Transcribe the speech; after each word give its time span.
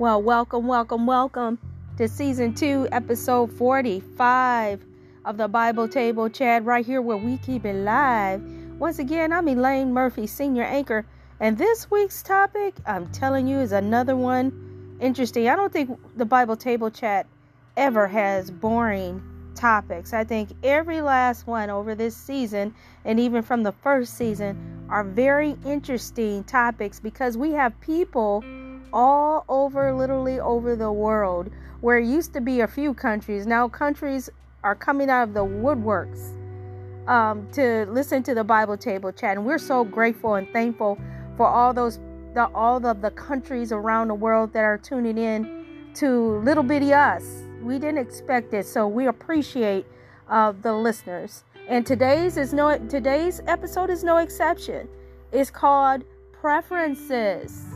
Well, 0.00 0.22
welcome, 0.22 0.66
welcome, 0.66 1.04
welcome 1.04 1.58
to 1.98 2.08
season 2.08 2.54
two, 2.54 2.88
episode 2.90 3.52
45 3.52 4.82
of 5.26 5.36
the 5.36 5.46
Bible 5.46 5.88
Table 5.88 6.30
Chat, 6.30 6.64
right 6.64 6.86
here 6.86 7.02
where 7.02 7.18
we 7.18 7.36
keep 7.36 7.66
it 7.66 7.74
live. 7.74 8.42
Once 8.78 8.98
again, 8.98 9.30
I'm 9.30 9.46
Elaine 9.46 9.92
Murphy, 9.92 10.26
senior 10.26 10.62
anchor, 10.62 11.04
and 11.38 11.58
this 11.58 11.90
week's 11.90 12.22
topic, 12.22 12.76
I'm 12.86 13.08
telling 13.12 13.46
you, 13.46 13.58
is 13.58 13.72
another 13.72 14.16
one 14.16 14.96
interesting. 15.02 15.50
I 15.50 15.54
don't 15.54 15.70
think 15.70 15.90
the 16.16 16.24
Bible 16.24 16.56
Table 16.56 16.90
Chat 16.90 17.26
ever 17.76 18.08
has 18.08 18.50
boring 18.50 19.22
topics. 19.54 20.14
I 20.14 20.24
think 20.24 20.48
every 20.62 21.02
last 21.02 21.46
one 21.46 21.68
over 21.68 21.94
this 21.94 22.16
season, 22.16 22.74
and 23.04 23.20
even 23.20 23.42
from 23.42 23.64
the 23.64 23.72
first 23.72 24.16
season, 24.16 24.86
are 24.88 25.04
very 25.04 25.58
interesting 25.66 26.42
topics 26.44 26.98
because 26.98 27.36
we 27.36 27.52
have 27.52 27.78
people 27.82 28.42
all 28.92 29.44
over, 29.48 29.92
literally 29.92 30.40
over 30.40 30.76
the 30.76 30.90
world, 30.90 31.50
where 31.80 31.98
it 31.98 32.06
used 32.06 32.32
to 32.34 32.40
be 32.40 32.60
a 32.60 32.68
few 32.68 32.94
countries. 32.94 33.46
Now, 33.46 33.68
countries 33.68 34.30
are 34.62 34.74
coming 34.74 35.08
out 35.08 35.28
of 35.28 35.34
the 35.34 35.44
woodworks 35.44 36.36
um, 37.08 37.48
to 37.52 37.86
listen 37.86 38.22
to 38.24 38.34
the 38.34 38.44
Bible 38.44 38.76
Table 38.76 39.12
Chat, 39.12 39.36
and 39.36 39.46
we're 39.46 39.58
so 39.58 39.84
grateful 39.84 40.34
and 40.34 40.48
thankful 40.52 40.98
for 41.36 41.46
all 41.46 41.72
those 41.72 41.98
the, 42.34 42.48
all 42.54 42.84
of 42.86 43.02
the 43.02 43.10
countries 43.10 43.72
around 43.72 44.08
the 44.08 44.14
world 44.14 44.52
that 44.52 44.62
are 44.62 44.78
tuning 44.78 45.18
in 45.18 45.64
to 45.94 46.38
little 46.44 46.62
bitty 46.62 46.92
us. 46.92 47.42
We 47.62 47.78
didn't 47.78 47.98
expect 47.98 48.54
it, 48.54 48.66
so 48.66 48.86
we 48.86 49.08
appreciate 49.08 49.84
uh, 50.28 50.52
the 50.62 50.72
listeners. 50.72 51.44
And 51.68 51.84
today's 51.84 52.36
is 52.36 52.52
no 52.52 52.78
today's 52.88 53.40
episode 53.46 53.90
is 53.90 54.04
no 54.04 54.18
exception. 54.18 54.88
It's 55.32 55.50
called 55.50 56.04
preferences. 56.32 57.69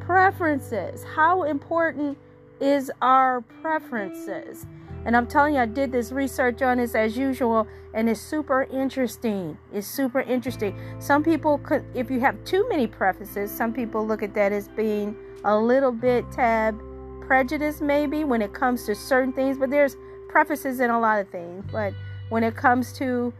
Preferences. 0.00 1.04
How 1.04 1.44
important 1.44 2.18
is 2.60 2.90
our 3.00 3.42
preferences? 3.62 4.66
And 5.04 5.16
I'm 5.16 5.26
telling 5.26 5.54
you, 5.54 5.60
I 5.60 5.66
did 5.66 5.92
this 5.92 6.12
research 6.12 6.60
on 6.62 6.76
this 6.76 6.94
as 6.94 7.16
usual, 7.16 7.66
and 7.94 8.08
it's 8.08 8.20
super 8.20 8.64
interesting. 8.64 9.56
It's 9.72 9.86
super 9.86 10.20
interesting. 10.20 10.78
Some 10.98 11.24
people 11.24 11.58
could, 11.58 11.84
if 11.94 12.10
you 12.10 12.20
have 12.20 12.42
too 12.44 12.68
many 12.68 12.86
preferences, 12.86 13.50
some 13.50 13.72
people 13.72 14.06
look 14.06 14.22
at 14.22 14.34
that 14.34 14.52
as 14.52 14.68
being 14.68 15.16
a 15.44 15.56
little 15.56 15.92
bit 15.92 16.30
tab 16.30 16.78
prejudice, 17.22 17.80
maybe 17.80 18.24
when 18.24 18.42
it 18.42 18.52
comes 18.52 18.84
to 18.86 18.94
certain 18.94 19.32
things. 19.32 19.56
But 19.56 19.70
there's 19.70 19.96
prefaces 20.28 20.80
in 20.80 20.90
a 20.90 21.00
lot 21.00 21.18
of 21.18 21.28
things. 21.30 21.64
But 21.72 21.94
when 22.28 22.44
it 22.44 22.56
comes 22.56 22.92
to 22.94 23.32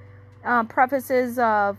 um, 0.45 0.67
prefaces 0.67 1.39
of 1.39 1.77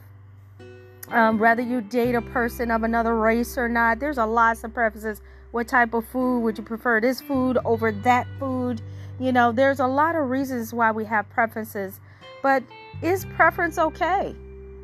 um, 1.12 1.40
whether 1.40 1.62
you 1.62 1.82
date 1.82 2.16
a 2.16 2.22
person 2.22 2.72
of 2.72 2.84
another 2.84 3.16
race 3.16 3.58
or 3.58 3.68
not, 3.68 4.00
there's 4.00 4.18
a 4.18 4.26
lots 4.26 4.64
of 4.64 4.74
preferences. 4.74 5.22
What 5.52 5.68
type 5.68 5.94
of 5.94 6.06
food 6.08 6.40
would 6.40 6.58
you 6.58 6.64
prefer? 6.64 7.02
This 7.02 7.20
food 7.20 7.58
over 7.66 7.92
that 7.92 8.28
food? 8.40 8.82
You 9.20 9.32
know, 9.32 9.52
there's 9.52 9.80
a 9.80 9.88
lot 9.88 10.16
of 10.16 10.30
reasons 10.30 10.74
why 10.74 10.92
we 10.92 11.04
have 11.06 11.30
preferences, 11.30 12.00
but 12.42 12.64
is 13.02 13.26
preference 13.36 13.78
okay? 13.78 14.34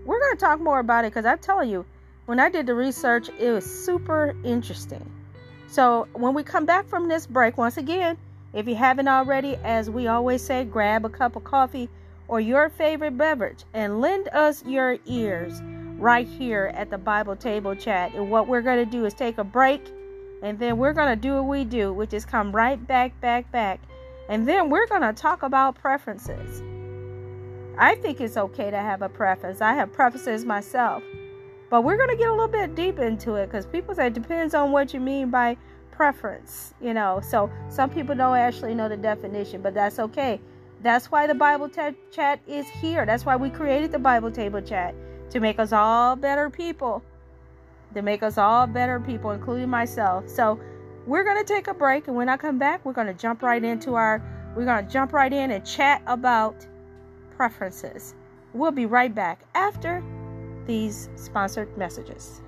We're 0.05 0.19
going 0.19 0.35
to 0.35 0.39
talk 0.39 0.59
more 0.59 0.79
about 0.79 1.05
it 1.05 1.13
because 1.13 1.25
I'm 1.25 1.39
telling 1.39 1.69
you, 1.69 1.85
when 2.25 2.39
I 2.39 2.49
did 2.49 2.65
the 2.65 2.73
research, 2.73 3.29
it 3.39 3.51
was 3.51 3.65
super 3.65 4.35
interesting. 4.43 5.09
So, 5.69 6.07
when 6.13 6.33
we 6.33 6.43
come 6.43 6.65
back 6.65 6.87
from 6.87 7.07
this 7.07 7.25
break, 7.25 7.57
once 7.57 7.77
again, 7.77 8.17
if 8.53 8.67
you 8.67 8.75
haven't 8.75 9.07
already, 9.07 9.55
as 9.63 9.89
we 9.89 10.07
always 10.07 10.41
say, 10.41 10.65
grab 10.65 11.05
a 11.05 11.09
cup 11.09 11.35
of 11.35 11.43
coffee 11.43 11.89
or 12.27 12.39
your 12.41 12.69
favorite 12.69 13.17
beverage 13.17 13.63
and 13.73 14.01
lend 14.01 14.27
us 14.29 14.63
your 14.65 14.97
ears 15.05 15.61
right 15.97 16.27
here 16.27 16.71
at 16.75 16.89
the 16.89 16.97
Bible 16.97 17.35
Table 17.35 17.75
Chat. 17.75 18.13
And 18.13 18.29
what 18.29 18.47
we're 18.47 18.61
going 18.61 18.83
to 18.83 18.89
do 18.89 19.05
is 19.05 19.13
take 19.13 19.37
a 19.37 19.43
break 19.43 19.81
and 20.43 20.59
then 20.59 20.77
we're 20.77 20.93
going 20.93 21.09
to 21.09 21.15
do 21.15 21.35
what 21.35 21.45
we 21.45 21.63
do, 21.63 21.91
which 21.93 22.13
is 22.13 22.25
come 22.25 22.51
right 22.51 22.85
back, 22.87 23.19
back, 23.21 23.51
back 23.51 23.79
and 24.29 24.47
then 24.47 24.69
we're 24.69 24.87
going 24.87 25.01
to 25.01 25.13
talk 25.13 25.43
about 25.43 25.75
preferences. 25.75 26.61
I 27.77 27.95
think 27.95 28.19
it's 28.19 28.37
okay 28.37 28.71
to 28.71 28.77
have 28.77 29.01
a 29.01 29.09
preference. 29.09 29.61
I 29.61 29.73
have 29.73 29.93
preferences 29.93 30.43
myself. 30.43 31.03
But 31.69 31.83
we're 31.83 31.97
going 31.97 32.09
to 32.09 32.15
get 32.15 32.27
a 32.27 32.31
little 32.31 32.47
bit 32.47 32.75
deep 32.75 32.99
into 32.99 33.35
it 33.35 33.47
because 33.47 33.65
people 33.65 33.93
say 33.95 34.07
it 34.07 34.13
depends 34.13 34.53
on 34.53 34.71
what 34.71 34.93
you 34.93 34.99
mean 34.99 35.29
by 35.29 35.57
preference, 35.91 36.73
you 36.81 36.93
know. 36.93 37.21
So 37.21 37.51
some 37.69 37.89
people 37.89 38.15
don't 38.15 38.37
actually 38.37 38.73
know 38.73 38.89
the 38.89 38.97
definition, 38.97 39.61
but 39.61 39.73
that's 39.73 39.99
okay. 39.99 40.39
That's 40.81 41.11
why 41.11 41.27
the 41.27 41.35
Bible 41.35 41.69
t- 41.69 41.95
chat 42.11 42.39
is 42.47 42.67
here. 42.67 43.05
That's 43.05 43.25
why 43.25 43.35
we 43.35 43.49
created 43.49 43.91
the 43.91 43.99
Bible 43.99 44.31
table 44.31 44.61
chat 44.61 44.95
to 45.29 45.39
make 45.39 45.59
us 45.59 45.71
all 45.71 46.15
better 46.15 46.49
people. 46.49 47.03
To 47.93 48.01
make 48.01 48.23
us 48.23 48.37
all 48.37 48.67
better 48.67 48.99
people, 48.99 49.31
including 49.31 49.69
myself. 49.69 50.27
So 50.29 50.59
we're 51.05 51.23
going 51.23 51.37
to 51.37 51.53
take 51.53 51.67
a 51.67 51.73
break 51.73 52.07
and 52.07 52.15
when 52.15 52.29
I 52.29 52.37
come 52.37 52.57
back, 52.57 52.83
we're 52.85 52.93
going 52.93 53.07
to 53.07 53.13
jump 53.13 53.41
right 53.41 53.63
into 53.63 53.95
our 53.95 54.21
we're 54.55 54.65
going 54.65 54.85
to 54.85 54.91
jump 54.91 55.13
right 55.13 55.31
in 55.31 55.51
and 55.51 55.63
chat 55.63 56.01
about 56.07 56.65
preferences. 57.35 58.15
We'll 58.53 58.71
be 58.71 58.87
right 58.87 59.13
back 59.13 59.45
after 59.53 60.03
these 60.65 61.09
sponsored 61.15 61.77
messages. 61.77 62.41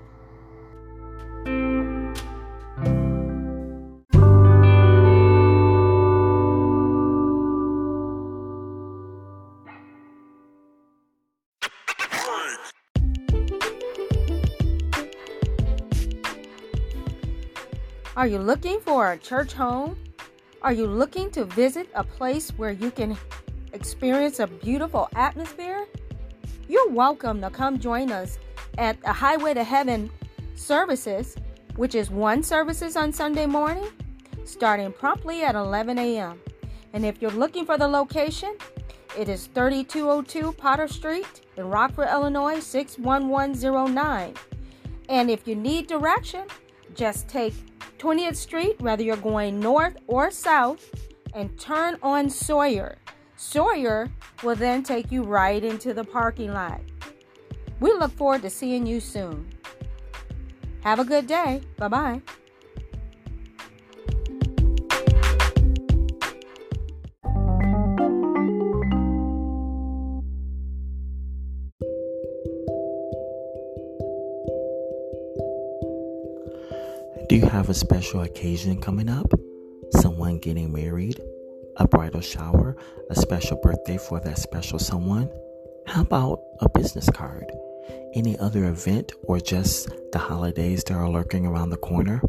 Are 18.19 18.27
you 18.27 18.39
looking 18.39 18.81
for 18.81 19.13
a 19.13 19.17
church 19.17 19.53
home? 19.53 19.97
Are 20.61 20.73
you 20.73 20.87
looking 20.87 21.31
to 21.31 21.45
visit 21.45 21.87
a 21.95 22.03
place 22.03 22.49
where 22.57 22.73
you 22.73 22.91
can 22.91 23.17
experience 23.71 24.41
a 24.41 24.47
beautiful 24.47 25.07
atmosphere? 25.15 25.87
You're 26.67 26.89
welcome 26.89 27.39
to 27.39 27.49
come 27.49 27.79
join 27.79 28.11
us 28.11 28.37
at 28.77 29.01
the 29.03 29.13
Highway 29.13 29.53
to 29.53 29.63
Heaven 29.63 30.11
services, 30.55 31.37
which 31.77 31.95
is 31.95 32.11
one 32.11 32.43
services 32.43 32.97
on 32.97 33.13
Sunday 33.13 33.45
morning, 33.45 33.87
starting 34.43 34.91
promptly 34.91 35.43
at 35.43 35.55
11 35.55 35.97
a.m. 35.97 36.41
And 36.91 37.05
if 37.05 37.21
you're 37.21 37.31
looking 37.31 37.65
for 37.65 37.77
the 37.77 37.87
location, 37.87 38.57
it 39.17 39.29
is 39.29 39.47
3202 39.55 40.51
Potter 40.57 40.89
Street 40.89 41.47
in 41.55 41.69
Rockford, 41.69 42.09
Illinois 42.09 42.59
61109. 42.59 44.33
And 45.07 45.31
if 45.31 45.47
you 45.47 45.55
need 45.55 45.87
direction, 45.87 46.43
just 46.95 47.29
take 47.29 47.53
20th 47.99 48.35
Street, 48.35 48.81
whether 48.81 49.03
you're 49.03 49.17
going 49.17 49.59
north 49.59 49.97
or 50.07 50.31
south, 50.31 50.89
and 51.33 51.59
turn 51.59 51.97
on 52.01 52.29
Sawyer. 52.29 52.97
Sawyer 53.35 54.09
will 54.43 54.55
then 54.55 54.83
take 54.83 55.11
you 55.11 55.23
right 55.23 55.63
into 55.63 55.93
the 55.93 56.03
parking 56.03 56.53
lot. 56.53 56.81
We 57.79 57.93
look 57.93 58.11
forward 58.11 58.41
to 58.41 58.49
seeing 58.49 58.85
you 58.85 58.99
soon. 58.99 59.49
Have 60.81 60.99
a 60.99 61.05
good 61.05 61.27
day. 61.27 61.61
Bye 61.77 61.87
bye. 61.87 62.21
You 77.39 77.47
have 77.47 77.69
a 77.69 77.73
special 77.73 78.19
occasion 78.21 78.81
coming 78.81 79.07
up? 79.07 79.31
Someone 79.91 80.39
getting 80.39 80.73
married? 80.73 81.21
A 81.77 81.87
bridal 81.87 82.19
shower? 82.19 82.75
A 83.09 83.15
special 83.15 83.55
birthday 83.63 83.97
for 83.97 84.19
that 84.19 84.37
special 84.37 84.77
someone? 84.77 85.31
How 85.87 86.01
about 86.01 86.41
a 86.59 86.67
business 86.67 87.09
card? 87.09 87.49
Any 88.13 88.37
other 88.39 88.65
event 88.65 89.13
or 89.23 89.39
just 89.39 89.89
the 90.11 90.19
holidays 90.19 90.83
that 90.83 90.95
are 90.95 91.09
lurking 91.09 91.45
around 91.45 91.69
the 91.69 91.77
corner? 91.77 92.21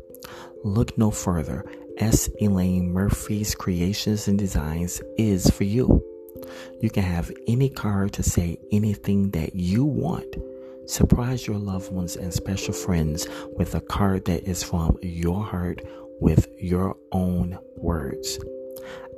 Look 0.62 0.96
no 0.96 1.11
further. 1.11 1.64
S. 1.99 2.31
Elaine 2.40 2.93
Murphy's 2.93 3.56
Creations 3.56 4.29
and 4.29 4.38
Designs 4.38 5.02
is 5.19 5.50
for 5.50 5.64
you. 5.64 6.05
You 6.81 6.88
can 6.88 7.02
have 7.02 7.32
any 7.49 7.69
card 7.69 8.12
to 8.12 8.23
say 8.23 8.58
anything 8.70 9.31
that 9.31 9.56
you 9.56 9.85
want 9.85 10.37
Surprise 10.87 11.47
your 11.47 11.59
loved 11.59 11.93
ones 11.93 12.17
and 12.17 12.35
special 12.35 12.75
friends 12.75 13.29
with 13.56 13.75
a 13.75 13.81
card 13.81 14.25
that 14.25 14.49
is 14.49 14.62
from 14.62 14.97
your 15.03 15.44
heart 15.44 15.82
with 16.21 16.49
your 16.59 16.97
own 17.12 17.59
words. 17.77 18.38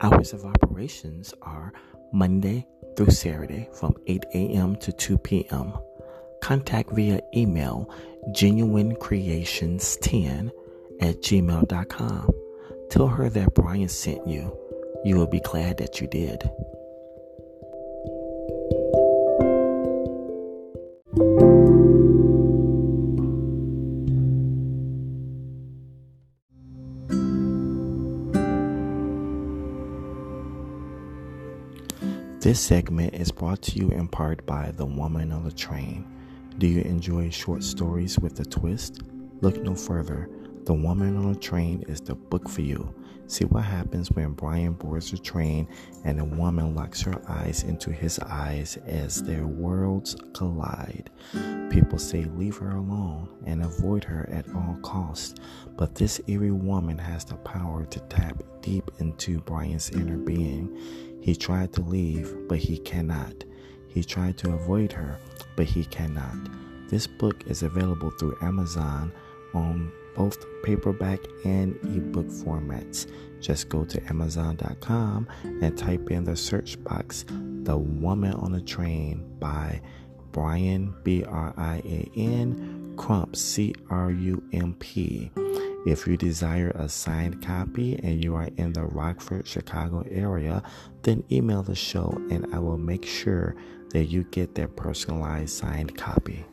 Hours 0.00 0.32
of 0.32 0.44
operations 0.44 1.32
are 1.42 1.72
Monday 2.12 2.66
through 2.96 3.10
Saturday 3.10 3.68
from 3.72 3.94
8 4.06 4.24
a.m. 4.34 4.76
to 4.76 4.92
2 4.92 5.18
p.m. 5.18 5.72
Contact 6.42 6.90
via 6.90 7.20
email 7.34 7.92
genuinecreations10 8.30 10.50
at 11.00 11.22
gmail.com. 11.22 12.30
Tell 12.90 13.08
her 13.08 13.28
that 13.30 13.54
Brian 13.54 13.88
sent 13.88 14.24
you. 14.26 14.54
You 15.04 15.16
will 15.16 15.26
be 15.26 15.40
glad 15.40 15.78
that 15.78 16.00
you 16.00 16.06
did. 16.06 16.48
This 32.52 32.60
segment 32.60 33.14
is 33.14 33.32
brought 33.32 33.62
to 33.62 33.78
you 33.78 33.88
in 33.92 34.08
part 34.08 34.44
by 34.44 34.72
The 34.72 34.84
Woman 34.84 35.32
on 35.32 35.42
the 35.42 35.50
Train. 35.50 36.04
Do 36.58 36.66
you 36.66 36.82
enjoy 36.82 37.30
short 37.30 37.64
stories 37.64 38.18
with 38.18 38.38
a 38.40 38.44
twist? 38.44 39.00
Look 39.40 39.62
no 39.62 39.74
further. 39.74 40.28
The 40.66 40.74
Woman 40.74 41.16
on 41.16 41.32
the 41.32 41.38
Train 41.38 41.82
is 41.88 42.02
the 42.02 42.14
book 42.14 42.50
for 42.50 42.60
you. 42.60 42.94
See 43.26 43.46
what 43.46 43.64
happens 43.64 44.10
when 44.10 44.32
Brian 44.32 44.74
boards 44.74 45.10
the 45.10 45.16
train 45.16 45.66
and 46.04 46.20
a 46.20 46.24
woman 46.26 46.74
locks 46.74 47.00
her 47.00 47.22
eyes 47.26 47.62
into 47.62 47.90
his 47.90 48.18
eyes 48.18 48.76
as 48.84 49.22
their 49.22 49.46
worlds 49.46 50.14
collide. 50.34 51.08
People 51.70 51.98
say 51.98 52.24
leave 52.24 52.58
her 52.58 52.72
alone 52.72 53.30
and 53.46 53.64
avoid 53.64 54.04
her 54.04 54.28
at 54.30 54.46
all 54.54 54.76
costs, 54.82 55.36
but 55.78 55.94
this 55.94 56.20
eerie 56.26 56.50
woman 56.50 56.98
has 56.98 57.24
the 57.24 57.36
power 57.36 57.86
to 57.86 58.00
tap 58.00 58.42
deep 58.60 58.90
into 58.98 59.40
Brian's 59.40 59.88
inner 59.88 60.18
being. 60.18 60.78
He 61.22 61.36
tried 61.36 61.72
to 61.74 61.82
leave, 61.82 62.34
but 62.48 62.58
he 62.58 62.78
cannot. 62.78 63.44
He 63.86 64.02
tried 64.02 64.36
to 64.38 64.52
avoid 64.52 64.90
her, 64.92 65.18
but 65.54 65.66
he 65.66 65.84
cannot. 65.84 66.36
This 66.88 67.06
book 67.06 67.44
is 67.46 67.62
available 67.62 68.10
through 68.10 68.36
Amazon 68.42 69.12
on 69.54 69.92
both 70.16 70.44
paperback 70.62 71.20
and 71.44 71.76
ebook 71.84 72.26
formats. 72.26 73.10
Just 73.40 73.68
go 73.68 73.84
to 73.84 74.02
Amazon.com 74.08 75.28
and 75.44 75.78
type 75.78 76.10
in 76.10 76.24
the 76.24 76.36
search 76.36 76.82
box 76.82 77.24
The 77.62 77.76
Woman 77.76 78.34
on 78.34 78.54
a 78.54 78.60
Train 78.60 79.24
by 79.38 79.80
Brian, 80.32 80.94
B 81.04 81.24
R 81.24 81.54
I 81.56 81.82
A 81.84 82.10
N, 82.16 82.94
Crump, 82.96 83.36
C 83.36 83.74
R 83.90 84.10
U 84.10 84.42
M 84.52 84.74
P. 84.80 85.30
If 85.84 86.06
you 86.06 86.16
desire 86.16 86.70
a 86.76 86.88
signed 86.88 87.44
copy 87.44 87.98
and 88.02 88.22
you 88.22 88.36
are 88.36 88.48
in 88.56 88.72
the 88.72 88.84
Rockford, 88.84 89.48
Chicago 89.48 90.04
area, 90.08 90.62
then 91.02 91.24
email 91.30 91.62
the 91.62 91.74
show 91.74 92.20
and 92.30 92.46
I 92.54 92.60
will 92.60 92.78
make 92.78 93.04
sure 93.04 93.56
that 93.90 94.04
you 94.04 94.22
get 94.24 94.54
that 94.54 94.76
personalized 94.76 95.50
signed 95.50 95.96
copy. 95.98 96.44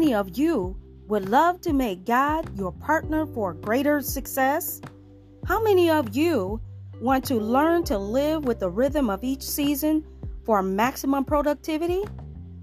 Many 0.00 0.14
of 0.14 0.38
you 0.38 0.74
would 1.08 1.28
love 1.28 1.60
to 1.60 1.74
make 1.74 2.06
God 2.06 2.58
your 2.58 2.72
partner 2.72 3.26
for 3.26 3.52
greater 3.52 4.00
success? 4.00 4.80
How 5.46 5.62
many 5.62 5.90
of 5.90 6.16
you 6.16 6.58
want 7.02 7.22
to 7.26 7.34
learn 7.34 7.84
to 7.84 7.98
live 7.98 8.46
with 8.46 8.60
the 8.60 8.70
rhythm 8.70 9.10
of 9.10 9.22
each 9.22 9.42
season 9.42 10.02
for 10.46 10.62
maximum 10.62 11.26
productivity? 11.26 12.02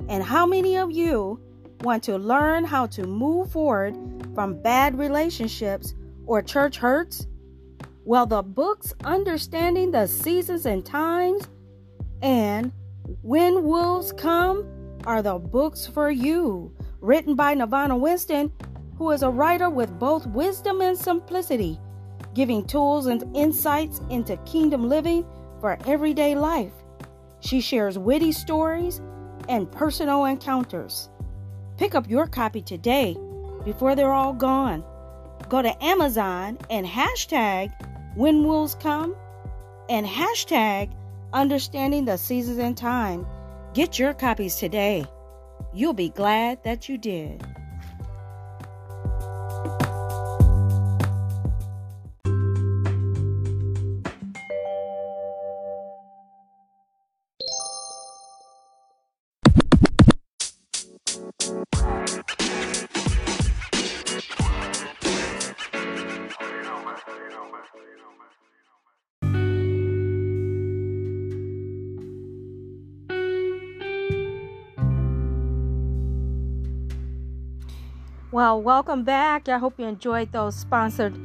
And 0.10 0.24
how 0.24 0.48
many 0.48 0.78
of 0.78 0.92
you 0.92 1.40
want 1.82 2.02
to 2.06 2.18
learn 2.18 2.64
how 2.64 2.88
to 2.88 3.04
move 3.06 3.52
forward 3.52 3.96
from 4.34 4.60
bad 4.64 4.98
relationships 4.98 5.94
or 6.26 6.42
church 6.42 6.78
hurts? 6.78 7.28
Well, 8.04 8.26
the 8.26 8.42
books 8.42 8.96
Understanding 9.04 9.92
the 9.92 10.08
Seasons 10.08 10.66
and 10.66 10.84
Times 10.84 11.48
and 12.24 12.72
When 13.22 13.64
Wolves 13.64 14.12
Come 14.12 14.66
are 15.06 15.22
the 15.22 15.38
books 15.38 15.86
for 15.86 16.10
you 16.10 16.74
written 17.02 17.36
by 17.36 17.56
NaVona 17.56 18.00
Winston, 18.00 18.52
who 18.98 19.12
is 19.12 19.24
a 19.24 19.30
writer 19.30 19.70
with 19.70 20.00
both 20.00 20.26
wisdom 20.28 20.82
and 20.82 20.98
simplicity, 20.98 21.80
giving 22.34 22.66
tools 22.66 23.06
and 23.06 23.24
insights 23.36 24.02
into 24.10 24.38
kingdom 24.38 24.90
living 24.90 25.26
for 25.60 25.78
everyday 25.86 26.36
life. 26.36 26.74
She 27.40 27.62
shares 27.62 27.98
witty 27.98 28.32
stories 28.32 29.02
and 29.48 29.72
personal 29.72 30.26
encounters. 30.26 31.10
Pick 31.78 31.94
up 31.96 32.10
your 32.10 32.28
copy 32.28 32.62
today 32.62 33.16
before 33.64 33.96
they're 33.96 34.14
all 34.14 34.34
gone. 34.34 34.84
Go 35.50 35.62
to 35.62 35.84
Amazon 35.84 36.58
and 36.70 36.86
hashtag 36.86 37.72
when 38.16 38.44
wolves 38.44 38.76
come 38.76 39.16
and 39.90 40.06
hashtag 40.06 40.92
understanding 41.34 42.06
the 42.06 42.18
seasons 42.18 42.58
and 42.58 42.76
time. 42.76 43.26
Get 43.74 44.00
your 44.00 44.14
copies 44.14 44.56
today. 44.56 45.06
You'll 45.78 45.94
be 45.94 46.10
glad 46.10 46.64
that 46.64 46.90
you 46.90 46.98
did. 46.98 47.46
Well, 78.38 78.62
welcome 78.62 79.04
back. 79.04 79.50
I 79.50 79.58
hope 79.58 79.80
you 79.80 79.86
enjoyed 79.86 80.32
those 80.32 80.56
sponsored 80.56 81.16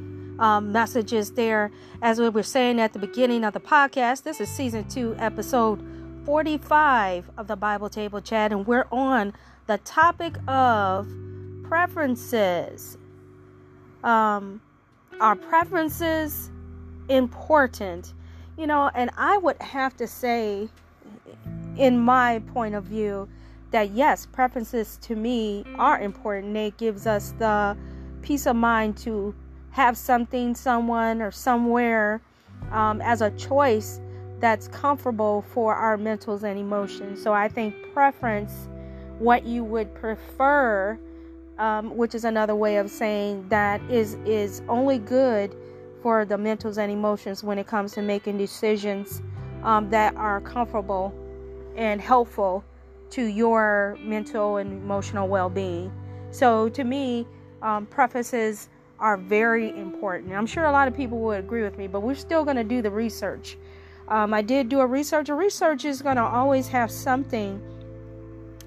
um, 0.40 0.72
messages 0.72 1.32
there. 1.32 1.70
As 2.00 2.18
we 2.18 2.30
were 2.30 2.42
saying 2.42 2.80
at 2.80 2.94
the 2.94 2.98
beginning 2.98 3.44
of 3.44 3.52
the 3.52 3.60
podcast, 3.60 4.22
this 4.22 4.40
is 4.40 4.48
season 4.48 4.88
two, 4.88 5.14
episode 5.18 5.84
45 6.24 7.30
of 7.36 7.48
the 7.48 7.54
Bible 7.54 7.90
Table 7.90 8.22
Chat, 8.22 8.50
and 8.50 8.66
we're 8.66 8.86
on 8.90 9.34
the 9.66 9.76
topic 9.84 10.36
of 10.48 11.06
preferences. 11.64 12.96
Um, 14.02 14.62
are 15.20 15.36
preferences 15.36 16.50
important? 17.10 18.14
You 18.56 18.66
know, 18.66 18.90
and 18.94 19.10
I 19.18 19.36
would 19.36 19.60
have 19.60 19.98
to 19.98 20.06
say, 20.06 20.70
in 21.76 21.98
my 21.98 22.38
point 22.54 22.74
of 22.74 22.84
view, 22.84 23.28
that 23.72 23.90
yes, 23.90 24.26
preferences 24.26 24.98
to 25.02 25.16
me 25.16 25.64
are 25.76 26.00
important. 26.00 26.56
It 26.56 26.76
gives 26.76 27.06
us 27.06 27.34
the 27.38 27.76
peace 28.22 28.46
of 28.46 28.56
mind 28.56 28.96
to 28.98 29.34
have 29.70 29.96
something, 29.96 30.54
someone, 30.54 31.20
or 31.20 31.30
somewhere 31.30 32.20
um, 32.70 33.00
as 33.00 33.22
a 33.22 33.30
choice 33.32 34.00
that's 34.38 34.68
comfortable 34.68 35.42
for 35.52 35.74
our 35.74 35.96
mentals 35.96 36.42
and 36.42 36.58
emotions. 36.58 37.22
So 37.22 37.32
I 37.32 37.48
think 37.48 37.74
preference, 37.92 38.68
what 39.18 39.44
you 39.44 39.64
would 39.64 39.94
prefer, 39.94 40.98
um, 41.58 41.96
which 41.96 42.14
is 42.14 42.24
another 42.24 42.54
way 42.54 42.76
of 42.76 42.90
saying 42.90 43.48
that 43.48 43.80
is 43.90 44.14
is 44.26 44.62
only 44.68 44.98
good 44.98 45.54
for 46.02 46.24
the 46.24 46.36
mentals 46.36 46.76
and 46.76 46.90
emotions 46.90 47.44
when 47.44 47.58
it 47.58 47.66
comes 47.66 47.92
to 47.92 48.02
making 48.02 48.36
decisions 48.36 49.22
um, 49.62 49.88
that 49.90 50.14
are 50.16 50.40
comfortable 50.40 51.14
and 51.76 52.00
helpful 52.00 52.64
to 53.12 53.24
your 53.24 53.96
mental 54.00 54.56
and 54.56 54.72
emotional 54.72 55.28
well 55.28 55.48
being. 55.48 55.92
So, 56.30 56.68
to 56.70 56.84
me, 56.84 57.26
um, 57.60 57.86
prefaces 57.86 58.68
are 58.98 59.16
very 59.16 59.76
important. 59.78 60.32
I'm 60.32 60.46
sure 60.46 60.64
a 60.64 60.72
lot 60.72 60.88
of 60.88 60.96
people 60.96 61.18
would 61.20 61.40
agree 61.40 61.62
with 61.62 61.76
me, 61.76 61.86
but 61.88 62.00
we're 62.00 62.14
still 62.14 62.44
going 62.44 62.56
to 62.56 62.64
do 62.64 62.80
the 62.82 62.90
research. 62.90 63.58
Um, 64.08 64.32
I 64.32 64.42
did 64.42 64.68
do 64.68 64.80
a 64.80 64.86
research. 64.86 65.28
A 65.28 65.34
research 65.34 65.84
is 65.84 66.02
going 66.02 66.16
to 66.16 66.22
always 66.22 66.68
have 66.68 66.90
something. 66.90 67.60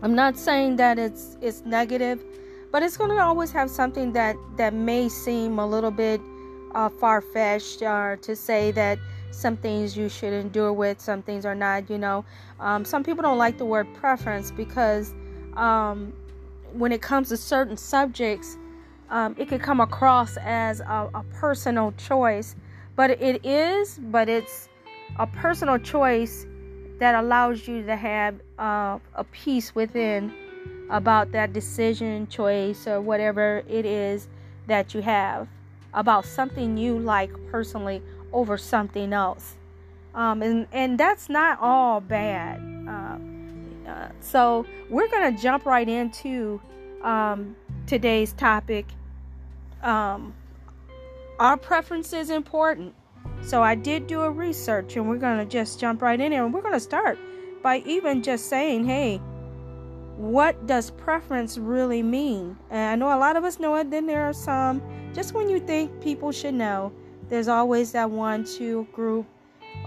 I'm 0.02 0.16
not 0.16 0.38
saying 0.38 0.76
that 0.76 1.00
it's 1.00 1.38
it's 1.42 1.64
negative, 1.66 2.24
but 2.72 2.84
it's 2.84 2.98
going 2.98 3.10
to 3.10 3.18
always 3.18 3.52
have 3.52 3.70
something 3.70 4.14
that 4.14 4.36
that 4.58 4.74
may 4.74 5.10
seem 5.10 5.60
a 5.60 5.66
little 5.66 5.92
bit 5.92 6.22
uh, 6.74 6.90
far 6.90 7.22
fetched, 7.22 7.82
uh, 7.82 8.18
to 8.18 8.36
say 8.36 8.72
that 8.72 9.00
some 9.36 9.58
things 9.58 9.98
you 9.98 10.10
should 10.10 10.34
endure 10.34 10.72
with, 10.72 11.00
some 11.00 11.22
things 11.22 11.46
are 11.46 11.56
not, 11.56 11.90
you 11.90 11.98
know. 11.98 12.26
Um, 12.60 12.86
some 12.86 13.04
people 13.04 13.22
don't 13.22 13.38
like 13.38 13.58
the 13.58 13.66
word 13.66 13.88
preference 13.96 14.52
because 14.52 15.14
um, 15.56 16.14
when 16.74 16.92
it 16.92 17.02
comes 17.02 17.30
to 17.30 17.38
certain 17.38 17.78
subjects, 17.78 18.58
um, 19.10 19.36
it 19.38 19.48
can 19.48 19.60
come 19.60 19.80
across 19.80 20.38
as 20.38 20.80
a, 20.80 21.10
a, 21.14 21.24
personal 21.34 21.94
choice. 21.94 22.56
But 22.96 23.12
it 23.12 23.46
is, 23.46 24.00
but 24.00 24.30
it's 24.30 24.70
a 25.20 25.28
personal 25.28 25.78
choice 25.78 26.46
that 27.00 27.16
allows 27.16 27.68
you 27.68 27.86
to 27.86 27.96
have 27.96 28.36
uh, 28.58 29.00
a 29.14 29.24
peace 29.32 29.76
within 29.76 30.34
about 30.90 31.32
that 31.34 31.54
decision, 31.54 32.28
choice, 32.28 32.88
or 32.88 33.02
whatever 33.02 33.64
it 33.68 33.86
is 33.86 34.28
that 34.68 34.94
you 34.94 35.02
have 35.02 35.48
about 35.94 36.26
something 36.26 36.78
you 36.78 37.00
like 37.00 37.32
personally 37.50 38.02
over 38.36 38.58
something 38.58 39.14
else. 39.14 39.56
Um, 40.14 40.44
and, 40.44 40.68
and 40.72 41.00
that's 41.00 41.30
not 41.30 41.58
all 41.60 42.02
bad. 42.02 42.60
Uh, 42.88 43.90
uh, 43.90 44.10
so 44.20 44.66
we're 44.90 45.08
going 45.08 45.36
to 45.36 45.42
jump 45.42 45.66
right 45.66 45.88
into 45.88 46.62
um, 47.02 47.56
today's 47.88 48.34
topic. 48.34 48.86
Um, 49.82 50.34
our 51.40 51.58
preference 51.58 52.14
is 52.14 52.30
important. 52.30 52.94
So 53.42 53.64
I 53.64 53.76
did 53.76 54.08
do 54.08 54.22
a 54.22 54.32
research 54.32 54.96
and 54.96 55.08
we're 55.08 55.18
going 55.18 55.38
to 55.38 55.46
just 55.46 55.80
jump 55.80 56.02
right 56.02 56.20
in 56.20 56.32
here 56.32 56.44
and 56.44 56.54
we're 56.54 56.62
going 56.62 56.74
to 56.74 56.80
start 56.80 57.18
by 57.62 57.80
even 57.86 58.22
just 58.22 58.50
saying, 58.50 58.86
hey, 58.86 59.18
what 60.18 60.66
does 60.66 60.92
preference 60.92 61.58
really 61.58 62.02
mean? 62.02 62.58
And 62.70 62.80
I 62.80 62.96
know 62.96 63.16
a 63.16 63.20
lot 63.20 63.36
of 63.36 63.44
us 63.44 63.60
know 63.60 63.76
it, 63.76 63.92
then 63.92 64.08
there 64.08 64.24
are 64.24 64.34
some, 64.34 64.82
just 65.14 65.34
when 65.34 65.50
you 65.50 65.60
think 65.60 66.02
people 66.02 66.32
should 66.32 66.54
know, 66.54 66.92
there's 67.30 67.48
always 67.48 67.92
that 67.94 68.10
one, 68.10 68.44
two 68.44 68.88
group 68.94 69.26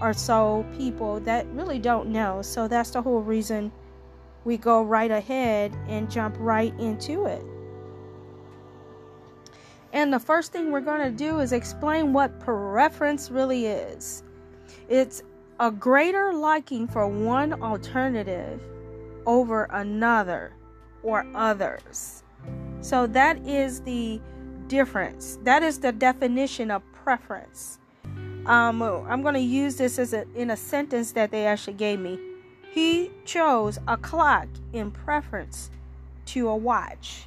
or 0.01 0.13
so 0.13 0.65
people 0.77 1.19
that 1.21 1.47
really 1.47 1.79
don't 1.79 2.09
know. 2.09 2.41
So 2.41 2.67
that's 2.67 2.91
the 2.91 3.01
whole 3.01 3.21
reason 3.21 3.71
we 4.45 4.57
go 4.57 4.83
right 4.83 5.11
ahead 5.11 5.75
and 5.87 6.09
jump 6.09 6.35
right 6.39 6.77
into 6.79 7.25
it. 7.25 7.43
And 9.91 10.13
the 10.13 10.19
first 10.19 10.51
thing 10.51 10.71
we're 10.71 10.81
going 10.81 11.01
to 11.01 11.11
do 11.11 11.39
is 11.39 11.51
explain 11.51 12.13
what 12.13 12.39
preference 12.39 13.31
really 13.31 13.65
is. 13.65 14.23
It's 14.87 15.23
a 15.59 15.71
greater 15.71 16.31
liking 16.33 16.87
for 16.87 17.07
one 17.07 17.61
alternative 17.61 18.61
over 19.25 19.65
another 19.71 20.53
or 21.03 21.25
others. 21.35 22.23
So 22.81 23.07
that 23.07 23.45
is 23.45 23.81
the 23.81 24.21
difference. 24.69 25.37
That 25.43 25.63
is 25.63 25.79
the 25.79 25.91
definition 25.91 26.71
of 26.71 26.81
preference. 26.93 27.79
Um, 28.45 28.81
I'm 28.81 29.21
going 29.21 29.33
to 29.33 29.41
use 29.41 29.75
this 29.75 29.99
as 29.99 30.13
a, 30.13 30.25
in 30.35 30.51
a 30.51 30.57
sentence 30.57 31.11
that 31.11 31.31
they 31.31 31.45
actually 31.45 31.73
gave 31.73 31.99
me. 31.99 32.17
He 32.71 33.11
chose 33.25 33.77
a 33.87 33.97
clock 33.97 34.47
in 34.71 34.91
preference 34.91 35.71
to 36.27 36.47
a 36.47 36.55
watch. 36.55 37.25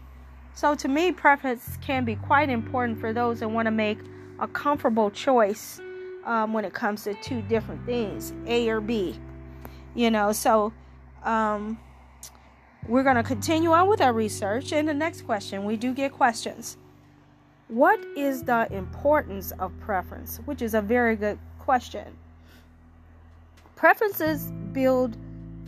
So, 0.55 0.75
to 0.75 0.89
me, 0.89 1.13
preference 1.13 1.77
can 1.83 2.05
be 2.05 2.17
quite 2.17 2.49
important 2.49 2.99
for 2.99 3.13
those 3.13 3.41
that 3.41 3.49
want 3.49 3.67
to 3.67 3.71
make 3.71 3.99
a 4.39 4.49
comfortable 4.49 5.11
choice 5.11 5.81
um, 6.25 6.53
when 6.53 6.65
it 6.65 6.73
comes 6.73 7.05
to 7.05 7.15
two 7.15 7.43
different 7.43 7.85
things, 7.85 8.33
A 8.47 8.69
or 8.69 8.81
B. 8.81 9.19
You 9.95 10.11
know, 10.11 10.33
so 10.33 10.73
um, 11.25 11.79
we're 12.87 13.03
going 13.03 13.17
to 13.17 13.23
continue 13.23 13.73
on 13.73 13.89
with 13.89 14.01
our 14.01 14.13
research. 14.13 14.73
And 14.73 14.89
the 14.89 14.95
next 14.95 15.23
question, 15.23 15.65
we 15.65 15.77
do 15.77 15.93
get 15.93 16.13
questions. 16.13 16.77
What 17.69 17.99
is 18.17 18.43
the 18.43 18.71
importance 18.73 19.53
of 19.59 19.73
preference? 19.81 20.39
Which 20.45 20.63
is 20.63 20.75
a 20.75 20.83
very 20.83 21.17
good 21.17 21.39
question. 21.59 22.17
Preferences 23.77 24.53
build 24.73 25.17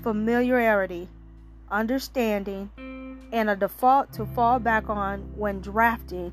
familiarity, 0.02 1.08
understanding, 1.70 2.70
and 3.32 3.50
a 3.50 3.56
default 3.56 4.12
to 4.12 4.26
fall 4.26 4.58
back 4.58 4.88
on 4.88 5.20
when 5.34 5.60
drafting, 5.60 6.32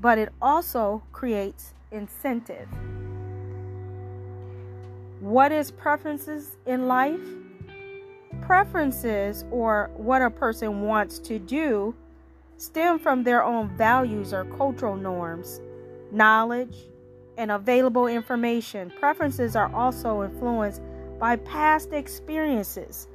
but 0.00 0.18
it 0.18 0.30
also 0.40 1.02
creates 1.12 1.74
incentive. 1.90 2.68
What 5.20 5.52
is 5.52 5.70
preferences 5.70 6.56
in 6.66 6.88
life? 6.88 7.20
Preferences, 8.40 9.44
or 9.50 9.90
what 9.94 10.22
a 10.22 10.30
person 10.30 10.82
wants 10.82 11.18
to 11.20 11.38
do, 11.38 11.94
stem 12.62 12.96
from 12.96 13.24
their 13.24 13.42
own 13.42 13.68
values 13.76 14.32
or 14.32 14.44
cultural 14.44 14.94
norms, 14.94 15.60
knowledge, 16.12 16.76
and 17.36 17.50
available 17.50 18.06
information. 18.06 18.92
Preferences 19.00 19.56
are 19.56 19.74
also 19.74 20.22
influenced 20.22 20.80
by 21.18 21.34
past 21.36 21.92
experiences 21.92 23.08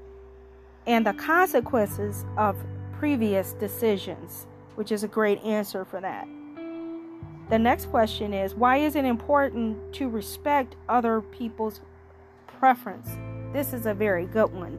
and 0.86 1.06
the 1.06 1.14
consequences 1.14 2.26
of 2.38 2.58
previous 3.00 3.54
decisions, 3.54 4.48
which 4.76 4.92
is 4.92 5.06
a 5.06 5.08
great 5.08 5.42
answer 5.44 5.86
for 5.86 6.02
that. 6.02 6.28
The 7.50 7.58
next 7.58 7.86
question 7.86 8.34
is 8.34 8.54
why 8.54 8.78
is 8.78 8.98
it 8.98 9.06
important 9.06 9.94
to 9.94 10.10
respect 10.10 10.76
other 10.90 11.22
people's 11.22 11.80
preference? 12.60 13.08
This 13.54 13.72
is 13.72 13.86
a 13.86 13.94
very 13.94 14.26
good 14.26 14.52
one. 14.52 14.78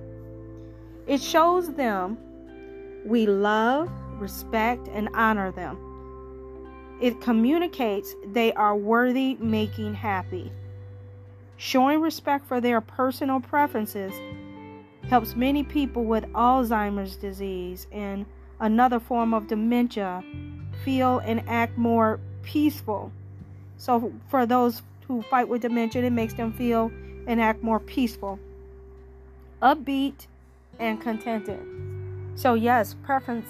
It 1.07 1.23
shows 1.23 1.73
them 1.73 2.19
we 3.07 3.25
love, 3.25 3.89
respect, 4.21 4.89
and 4.89 5.09
honor 5.15 5.51
them. 5.53 5.79
It 7.01 7.21
communicates 7.21 8.15
they 8.27 8.53
are 8.55 8.77
worthy 8.77 9.37
making 9.41 9.95
happy. 9.95 10.53
Showing 11.57 12.01
respect 12.01 12.47
for 12.47 12.61
their 12.61 12.81
personal 12.81 13.41
preferences 13.41 14.13
helps 15.09 15.35
many 15.35 15.63
people 15.63 16.05
with 16.05 16.25
Alzheimer's 16.33 17.17
disease 17.17 17.87
and 17.93 18.27
another 18.61 19.01
form 19.01 19.33
of 19.33 19.47
dementia 19.47 20.23
feel 20.85 21.19
and 21.19 21.43
act 21.49 21.77
more 21.79 22.21
peaceful. 22.43 23.13
So, 23.77 24.13
for 24.29 24.45
those 24.47 24.83
who 25.07 25.23
fight 25.23 25.49
with 25.49 25.63
dementia, 25.63 26.03
it 26.03 26.11
makes 26.11 26.35
them 26.35 26.53
feel 26.53 26.91
and 27.27 27.41
act 27.41 27.63
more 27.63 27.81
peaceful, 27.81 28.39
upbeat, 29.63 30.27
and 30.79 31.01
contented. 31.01 31.61
So, 32.35 32.55
yes, 32.55 32.95
preference, 33.03 33.49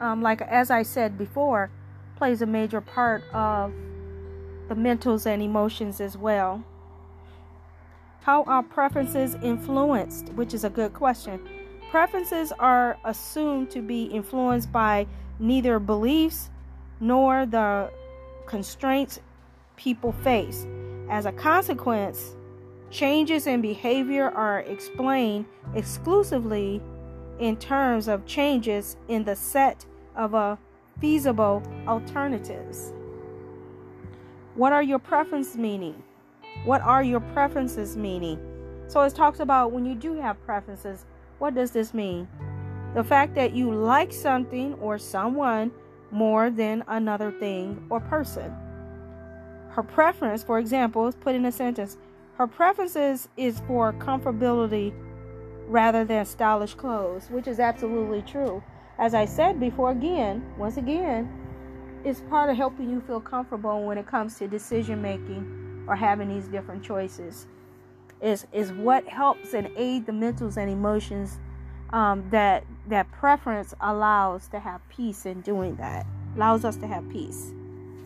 um, 0.00 0.22
like 0.22 0.42
as 0.42 0.70
I 0.70 0.82
said 0.82 1.18
before, 1.18 1.70
plays 2.16 2.42
a 2.42 2.46
major 2.46 2.80
part 2.80 3.22
of 3.32 3.72
the 4.68 4.74
mentals 4.74 5.26
and 5.26 5.42
emotions 5.42 6.00
as 6.00 6.16
well. 6.16 6.64
How 8.22 8.42
are 8.44 8.62
preferences 8.62 9.36
influenced? 9.42 10.30
Which 10.30 10.52
is 10.52 10.64
a 10.64 10.70
good 10.70 10.92
question. 10.92 11.40
Preferences 11.90 12.52
are 12.58 12.98
assumed 13.04 13.70
to 13.70 13.80
be 13.80 14.04
influenced 14.04 14.72
by 14.72 15.06
neither 15.38 15.78
beliefs 15.78 16.50
nor 16.98 17.46
the 17.46 17.90
constraints 18.46 19.20
people 19.76 20.12
face. 20.12 20.66
As 21.08 21.26
a 21.26 21.32
consequence, 21.32 22.34
changes 22.90 23.46
in 23.46 23.60
behavior 23.60 24.30
are 24.30 24.60
explained 24.60 25.44
exclusively 25.74 26.82
in 27.38 27.56
terms 27.56 28.08
of 28.08 28.26
changes 28.26 28.96
in 29.08 29.24
the 29.24 29.36
set 29.36 29.84
of 30.14 30.34
a 30.34 30.58
feasible 31.00 31.62
alternatives. 31.86 32.92
What 34.54 34.72
are 34.72 34.82
your 34.82 34.98
preferences 34.98 35.56
meaning? 35.56 36.02
What 36.64 36.80
are 36.80 37.02
your 37.02 37.20
preferences 37.20 37.96
meaning? 37.96 38.40
So 38.88 39.02
it 39.02 39.14
talks 39.14 39.40
about 39.40 39.72
when 39.72 39.84
you 39.84 39.94
do 39.94 40.14
have 40.20 40.42
preferences, 40.46 41.04
what 41.38 41.54
does 41.54 41.72
this 41.72 41.92
mean? 41.92 42.26
The 42.94 43.04
fact 43.04 43.34
that 43.34 43.52
you 43.52 43.72
like 43.72 44.12
something 44.12 44.74
or 44.74 44.96
someone 44.96 45.70
more 46.10 46.48
than 46.48 46.82
another 46.88 47.30
thing 47.32 47.84
or 47.90 48.00
person. 48.00 48.54
Her 49.68 49.82
preference, 49.82 50.42
for 50.42 50.58
example, 50.58 51.06
is 51.06 51.14
put 51.14 51.34
in 51.34 51.44
a 51.44 51.52
sentence. 51.52 51.98
Her 52.38 52.46
preferences 52.46 53.28
is 53.36 53.60
for 53.66 53.92
comfortability 53.92 54.94
rather 55.66 56.04
than 56.04 56.24
stylish 56.24 56.74
clothes, 56.74 57.28
which 57.30 57.46
is 57.46 57.60
absolutely 57.60 58.22
true. 58.22 58.62
As 58.98 59.14
I 59.14 59.24
said 59.24 59.60
before, 59.60 59.90
again, 59.90 60.44
once 60.56 60.76
again, 60.76 61.28
it's 62.04 62.20
part 62.30 62.50
of 62.50 62.56
helping 62.56 62.88
you 62.88 63.00
feel 63.00 63.20
comfortable 63.20 63.84
when 63.84 63.98
it 63.98 64.06
comes 64.06 64.38
to 64.38 64.48
decision 64.48 65.02
making 65.02 65.84
or 65.88 65.96
having 65.96 66.28
these 66.28 66.46
different 66.46 66.82
choices. 66.82 67.46
Is 68.22 68.46
is 68.52 68.72
what 68.72 69.06
helps 69.06 69.52
and 69.52 69.70
aid 69.76 70.06
the 70.06 70.12
mentals 70.12 70.56
and 70.56 70.70
emotions 70.70 71.38
um, 71.90 72.24
that 72.30 72.64
that 72.88 73.10
preference 73.12 73.74
allows 73.80 74.48
to 74.48 74.58
have 74.58 74.80
peace 74.88 75.26
in 75.26 75.42
doing 75.42 75.76
that. 75.76 76.06
Allows 76.34 76.64
us 76.64 76.76
to 76.76 76.86
have 76.86 77.06
peace 77.10 77.52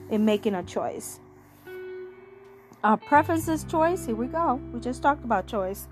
in 0.08 0.24
making 0.24 0.54
a 0.54 0.62
choice. 0.64 1.20
Our 2.82 2.96
preferences 2.96 3.64
choice 3.64 4.06
here 4.06 4.16
we 4.16 4.26
go. 4.26 4.60
We 4.72 4.80
just 4.80 5.02
talked 5.02 5.24
about 5.24 5.46
choice 5.46 5.86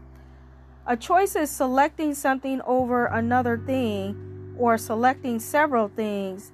a 0.89 0.97
choice 0.97 1.37
is 1.37 1.51
selecting 1.51 2.15
something 2.15 2.61
over 2.63 3.07
another 3.07 3.57
thing 3.57 4.57
or 4.59 4.77
selecting 4.77 5.39
several 5.39 5.87
things 5.87 6.51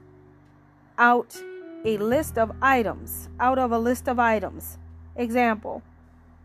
out 0.99 1.35
a 1.87 1.97
list 1.97 2.37
of 2.37 2.53
items 2.61 3.31
out 3.41 3.59
of 3.59 3.73
a 3.73 3.79
list 3.79 4.09
of 4.09 4.19
items 4.19 4.77
Example 5.17 5.83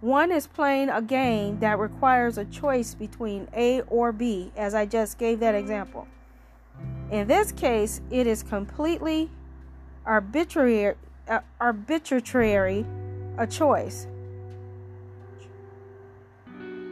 one 0.02 0.32
is 0.32 0.48
playing 0.48 0.90
a 0.90 1.02
game 1.02 1.60
that 1.60 1.78
requires 1.78 2.38
a 2.38 2.46
choice 2.46 2.96
between 2.96 3.50
A 3.54 3.82
or 3.82 4.14
B, 4.14 4.50
as 4.56 4.74
I 4.74 4.86
just 4.86 5.18
gave 5.18 5.42
that 5.42 5.56
example. 5.56 6.08
In 7.12 7.28
this 7.28 7.52
case, 7.52 8.00
it 8.10 8.26
is 8.26 8.42
completely 8.42 9.30
arbitrary, 10.06 10.96
uh, 11.28 11.40
arbitrary 11.60 12.86
a 13.38 13.46
choice. 13.46 14.08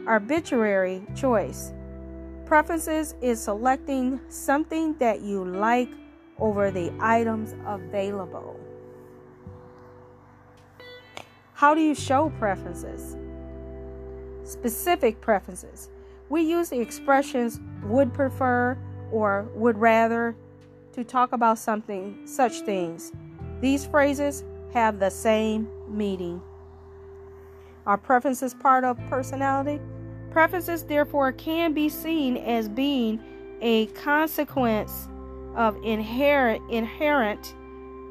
Arbitrary 0.08 1.02
choice. 1.14 1.74
Preferences 2.46 3.14
is 3.20 3.42
selecting 3.42 4.18
something 4.30 4.96
that 4.96 5.20
you 5.20 5.44
like 5.44 5.90
over 6.38 6.70
the 6.70 6.90
items 6.98 7.54
available. 7.66 8.58
How 11.52 11.74
do 11.74 11.82
you 11.82 11.94
show 11.94 12.32
preferences? 12.38 13.18
Specific 14.44 15.20
preferences. 15.20 15.90
We 16.30 16.40
use 16.40 16.70
the 16.70 16.80
expressions 16.80 17.60
would 17.82 18.14
prefer 18.14 18.78
or 19.12 19.46
would 19.54 19.76
rather 19.76 20.34
to 20.92 21.04
talk 21.04 21.34
about 21.34 21.58
something, 21.58 22.26
such 22.26 22.60
things. 22.60 23.12
These 23.60 23.84
phrases 23.84 24.42
have 24.72 25.00
the 25.00 25.10
same 25.10 25.68
meaning. 25.86 26.40
Are 27.86 27.98
preferences 27.98 28.54
part 28.54 28.84
of 28.84 28.98
personality? 29.10 29.78
Preferences, 30.30 30.84
therefore, 30.84 31.32
can 31.32 31.72
be 31.72 31.88
seen 31.88 32.36
as 32.36 32.68
being 32.68 33.20
a 33.60 33.86
consequence 33.86 35.08
of 35.56 35.76
inherent, 35.82 36.62
inherent 36.70 37.54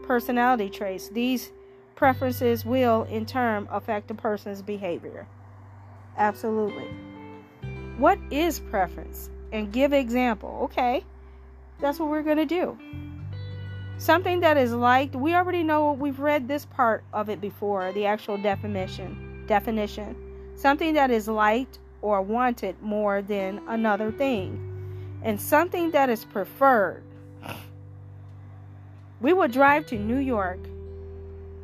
personality 0.04 0.70
traits. 0.70 1.10
These 1.10 1.52
preferences 1.96 2.66
will, 2.66 3.04
in 3.04 3.26
turn, 3.26 3.68
affect 3.72 4.12
a 4.12 4.16
person's 4.16 4.62
behavior. 4.62 5.28
Absolutely. 6.18 6.88
What 7.98 8.20
is 8.32 8.60
preference? 8.60 9.30
And 9.52 9.72
give 9.72 9.94
example. 9.94 10.60
Okay, 10.64 11.04
that's 11.80 12.00
what 12.00 12.10
we're 12.10 12.24
going 12.24 12.38
to 12.38 12.46
do. 12.46 12.78
Something 13.98 14.42
that 14.42 14.58
is 14.58 14.74
liked, 14.74 15.16
we 15.16 15.34
already 15.34 15.64
know, 15.64 15.94
we've 15.94 16.20
read 16.20 16.48
this 16.48 16.66
part 16.66 17.04
of 17.14 17.30
it 17.30 17.42
before, 17.42 17.92
the 17.94 18.06
actual 18.06 18.38
definition. 18.38 19.44
Definition. 19.48 20.16
Something 20.56 20.94
that 20.94 21.10
is 21.10 21.28
liked 21.28 21.80
or 22.02 22.22
wanted 22.22 22.82
more 22.82 23.22
than 23.22 23.62
another 23.68 24.12
thing. 24.12 24.64
And 25.24 25.40
something 25.40 25.92
that 25.92 26.10
is 26.10 26.26
preferred. 26.26 27.04
We 29.20 29.34
will 29.34 29.48
drive 29.48 29.88
to 29.88 29.98
New 29.98 30.20
York, 30.20 30.60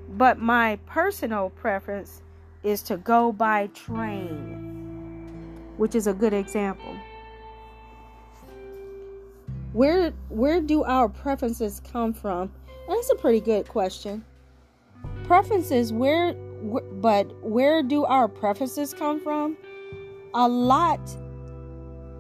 but 0.10 0.40
my 0.40 0.80
personal 0.88 1.52
preference 1.52 2.22
is 2.64 2.82
to 2.84 2.98
go 2.98 3.32
by 3.32 3.68
train, 3.68 5.38
which 5.78 5.94
is 5.94 6.08
a 6.08 6.14
good 6.14 6.34
example. 6.34 6.96
Where 9.74 10.12
where 10.30 10.62
do 10.62 10.84
our 10.84 11.10
preferences 11.10 11.82
come 11.92 12.14
from? 12.14 12.52
That's 12.88 13.12
a 13.12 13.16
pretty 13.16 13.40
good 13.40 13.68
question. 13.68 14.24
Preferences 15.26 15.92
where 15.92 16.34
but 16.34 17.26
where 17.44 17.84
do 17.84 18.06
our 18.06 18.28
preferences 18.28 18.94
come 18.94 19.20
from? 19.20 19.58
A 20.36 20.48
lot 20.48 21.00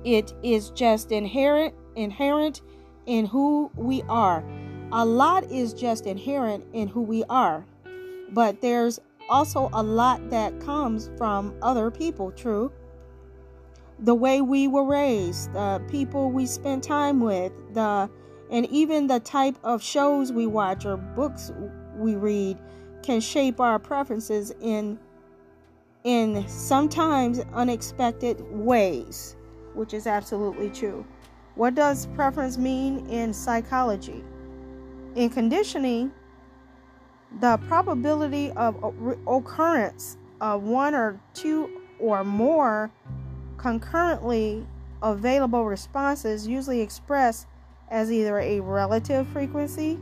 it 0.03 0.33
is 0.43 0.69
just 0.71 1.11
inherent 1.11 1.73
inherent 1.95 2.61
in 3.05 3.25
who 3.25 3.71
we 3.75 4.01
are. 4.03 4.43
A 4.91 5.05
lot 5.05 5.43
is 5.51 5.73
just 5.73 6.05
inherent 6.05 6.65
in 6.73 6.87
who 6.87 7.01
we 7.01 7.23
are. 7.29 7.65
But 8.31 8.61
there's 8.61 8.99
also 9.29 9.69
a 9.73 9.81
lot 9.81 10.29
that 10.29 10.59
comes 10.59 11.09
from 11.17 11.55
other 11.61 11.89
people, 11.89 12.31
true? 12.31 12.71
the 13.99 14.13
way 14.13 14.41
we 14.41 14.67
were 14.67 14.83
raised, 14.83 15.53
the 15.53 15.81
people 15.89 16.29
we 16.31 16.45
spent 16.45 16.83
time 16.83 17.19
with, 17.19 17.51
the 17.73 18.09
and 18.51 18.67
even 18.67 19.07
the 19.07 19.19
type 19.19 19.57
of 19.63 19.81
shows 19.81 20.31
we 20.31 20.45
watch 20.45 20.85
or 20.85 20.97
books 20.97 21.51
we 21.95 22.15
read 22.15 22.59
can 23.01 23.19
shape 23.19 23.59
our 23.59 23.79
preferences 23.79 24.53
in 24.61 24.99
in 26.03 26.47
sometimes 26.47 27.39
unexpected 27.53 28.41
ways, 28.51 29.35
which 29.73 29.93
is 29.93 30.07
absolutely 30.07 30.69
true. 30.69 31.05
What 31.55 31.75
does 31.75 32.07
preference 32.07 32.57
mean 32.57 33.05
in 33.07 33.33
psychology? 33.33 34.23
In 35.15 35.29
conditioning, 35.29 36.11
the 37.39 37.57
probability 37.67 38.51
of 38.51 38.75
occurrence 39.27 40.17
of 40.41 40.63
one 40.63 40.93
or 40.93 41.19
two 41.33 41.81
or 41.99 42.23
more 42.23 42.91
concurrently 43.57 44.65
available 45.01 45.65
responses 45.65 46.47
usually 46.47 46.81
expressed 46.81 47.47
as 47.89 48.11
either 48.11 48.39
a 48.39 48.59
relative 48.59 49.27
frequency 49.27 49.97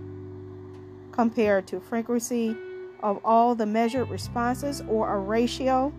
compared 1.11 1.67
to 1.67 1.79
frequency 1.79 2.55
of 3.03 3.19
all 3.23 3.55
the 3.55 3.65
measured 3.65 4.09
responses 4.09 4.81
or 4.87 5.13
a 5.13 5.19
ratio. 5.19 5.93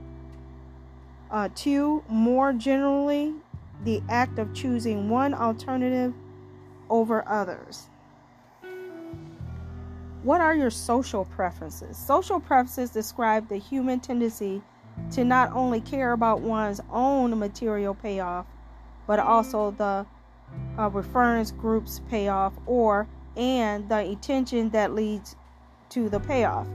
Uh, 1.31 1.49
two, 1.55 2.05
more 2.09 2.53
generally, 2.53 3.35
the 3.85 4.03
act 4.09 4.39
of 4.39 4.53
choosing 4.55 5.09
one 5.09 5.35
alternative 5.35 6.13
over 6.91 7.27
others. 7.27 7.89
What 10.23 10.41
are 10.41 10.55
your 10.55 10.71
social 10.71 11.25
preferences? 11.25 11.97
Social 11.97 12.39
preferences 12.39 12.91
describe 12.91 13.49
the 13.49 13.57
human 13.57 13.99
tendency 13.99 14.63
to 15.13 15.25
not 15.25 15.53
only 15.53 15.81
care 15.81 16.13
about 16.13 16.41
one's 16.43 16.81
own 16.91 17.37
material 17.39 17.95
payoff, 17.95 18.47
but 19.07 19.19
also 19.19 19.73
the 19.73 20.07
uh, 20.79 20.91
reference 20.91 21.51
group's 21.51 22.01
payoff 22.09 22.53
or 22.67 23.09
and 23.37 23.89
the 23.89 24.01
intention 24.05 24.71
that 24.71 24.95
leads 24.95 25.35
to 25.89 26.09
the 26.09 26.21
payoff. 26.21 26.67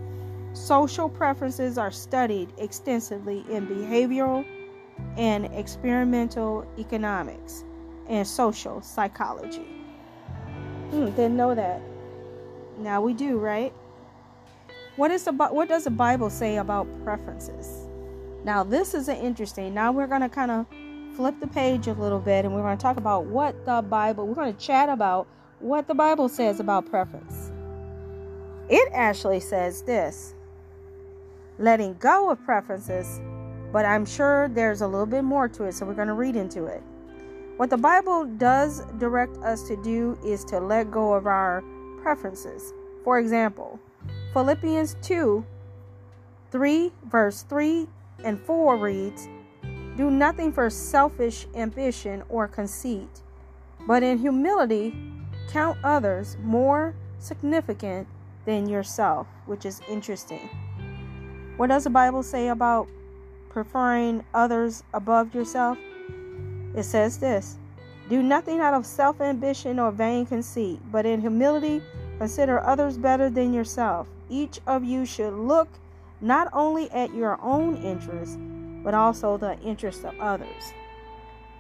Social 0.57 1.07
preferences 1.07 1.77
are 1.77 1.91
studied 1.91 2.51
extensively 2.57 3.45
in 3.49 3.67
behavioral 3.67 4.43
and 5.15 5.45
experimental 5.53 6.67
economics 6.79 7.63
and 8.09 8.27
social 8.27 8.81
psychology. 8.81 9.67
Hmm, 10.89 11.05
didn't 11.11 11.37
know 11.37 11.53
that. 11.53 11.79
Now 12.79 13.01
we 13.01 13.13
do, 13.13 13.37
right? 13.37 13.71
What 14.95 15.11
is 15.11 15.23
the 15.23 15.31
what 15.31 15.69
does 15.69 15.83
the 15.83 15.91
Bible 15.91 16.29
say 16.29 16.57
about 16.57 16.87
preferences? 17.03 17.87
Now, 18.43 18.63
this 18.63 18.93
is 18.93 19.09
an 19.09 19.17
interesting. 19.17 19.73
Now 19.73 19.91
we're 19.91 20.07
going 20.07 20.21
to 20.21 20.29
kind 20.29 20.51
of 20.51 20.65
flip 21.15 21.39
the 21.39 21.47
page 21.47 21.87
a 21.87 21.93
little 21.93 22.19
bit 22.19 22.45
and 22.45 22.53
we're 22.53 22.63
going 22.63 22.77
to 22.77 22.81
talk 22.81 22.97
about 22.97 23.25
what 23.25 23.65
the 23.65 23.83
Bible, 23.83 24.25
we're 24.25 24.35
going 24.35 24.55
to 24.55 24.59
chat 24.59 24.89
about 24.89 25.27
what 25.59 25.87
the 25.87 25.95
Bible 25.95 26.27
says 26.27 26.59
about 26.59 26.89
preference. 26.89 27.51
It 28.69 28.89
actually 28.91 29.39
says 29.39 29.83
this 29.83 30.33
letting 31.59 31.95
go 31.95 32.29
of 32.29 32.43
preferences, 32.43 33.19
but 33.71 33.85
I'm 33.85 34.05
sure 34.05 34.47
there's 34.49 34.81
a 34.81 34.87
little 34.87 35.05
bit 35.05 35.23
more 35.23 35.47
to 35.49 35.63
it, 35.65 35.73
so 35.73 35.85
we're 35.85 35.93
going 35.93 36.07
to 36.07 36.13
read 36.13 36.35
into 36.35 36.65
it. 36.65 36.83
What 37.57 37.69
the 37.69 37.77
Bible 37.77 38.25
does 38.25 38.83
direct 38.99 39.37
us 39.37 39.63
to 39.63 39.81
do 39.81 40.17
is 40.23 40.43
to 40.45 40.59
let 40.59 40.91
go 40.91 41.13
of 41.13 41.25
our 41.25 41.63
preferences. 42.01 42.73
For 43.03 43.19
example, 43.19 43.79
Philippians 44.33 44.95
2 45.01 45.45
3, 46.51 46.91
verse 47.09 47.43
3 47.43 47.87
and 48.23 48.39
4 48.39 48.77
reads, 48.77 49.27
Do 49.97 50.11
nothing 50.11 50.53
for 50.53 50.69
selfish 50.69 51.47
ambition 51.55 52.23
or 52.29 52.47
conceit, 52.47 53.21
but 53.87 54.03
in 54.03 54.19
humility 54.19 54.95
count 55.49 55.77
others 55.83 56.37
more 56.41 56.95
significant 57.19 58.07
than 58.45 58.69
yourself, 58.69 59.27
which 59.45 59.65
is 59.65 59.81
interesting. 59.89 60.49
What 61.57 61.69
does 61.69 61.85
the 61.85 61.89
Bible 61.89 62.21
say 62.21 62.49
about 62.49 62.87
preferring 63.49 64.23
others 64.31 64.83
above 64.93 65.33
yourself? 65.33 65.79
It 66.75 66.83
says 66.83 67.17
this 67.17 67.57
Do 68.09 68.21
nothing 68.21 68.59
out 68.59 68.75
of 68.75 68.85
self 68.85 69.19
ambition 69.21 69.79
or 69.79 69.91
vain 69.91 70.27
conceit, 70.27 70.79
but 70.91 71.07
in 71.07 71.19
humility 71.19 71.81
consider 72.19 72.63
others 72.63 72.99
better 72.99 73.31
than 73.31 73.55
yourself. 73.55 74.07
Each 74.29 74.59
of 74.67 74.83
you 74.83 75.03
should 75.03 75.33
look 75.33 75.67
not 76.21 76.47
only 76.53 76.91
at 76.91 77.15
your 77.15 77.41
own 77.41 77.77
interests, 77.77 78.37
but 78.83 78.93
also 78.93 79.35
the 79.37 79.59
interests 79.61 80.03
of 80.03 80.13
others. 80.19 80.73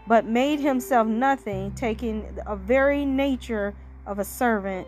But 0.05 0.25
made 0.25 0.59
himself 0.59 1.07
nothing, 1.07 1.71
taking 1.71 2.23
a 2.45 2.55
very 2.55 3.03
nature 3.03 3.73
of 4.05 4.19
a 4.19 4.23
servant, 4.23 4.87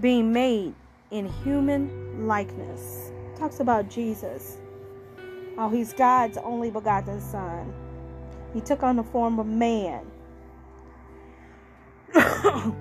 being 0.00 0.32
made 0.32 0.74
in 1.12 1.28
human 1.44 2.26
likeness. 2.26 3.12
Talks 3.38 3.60
about 3.60 3.88
Jesus, 3.88 4.58
how 5.54 5.68
he's 5.68 5.92
God's 5.92 6.38
only 6.38 6.72
begotten 6.72 7.20
Son. 7.20 7.72
He 8.52 8.60
took 8.60 8.82
on 8.82 8.96
the 8.96 9.04
form 9.04 9.38
of 9.38 9.46
man. 9.46 10.04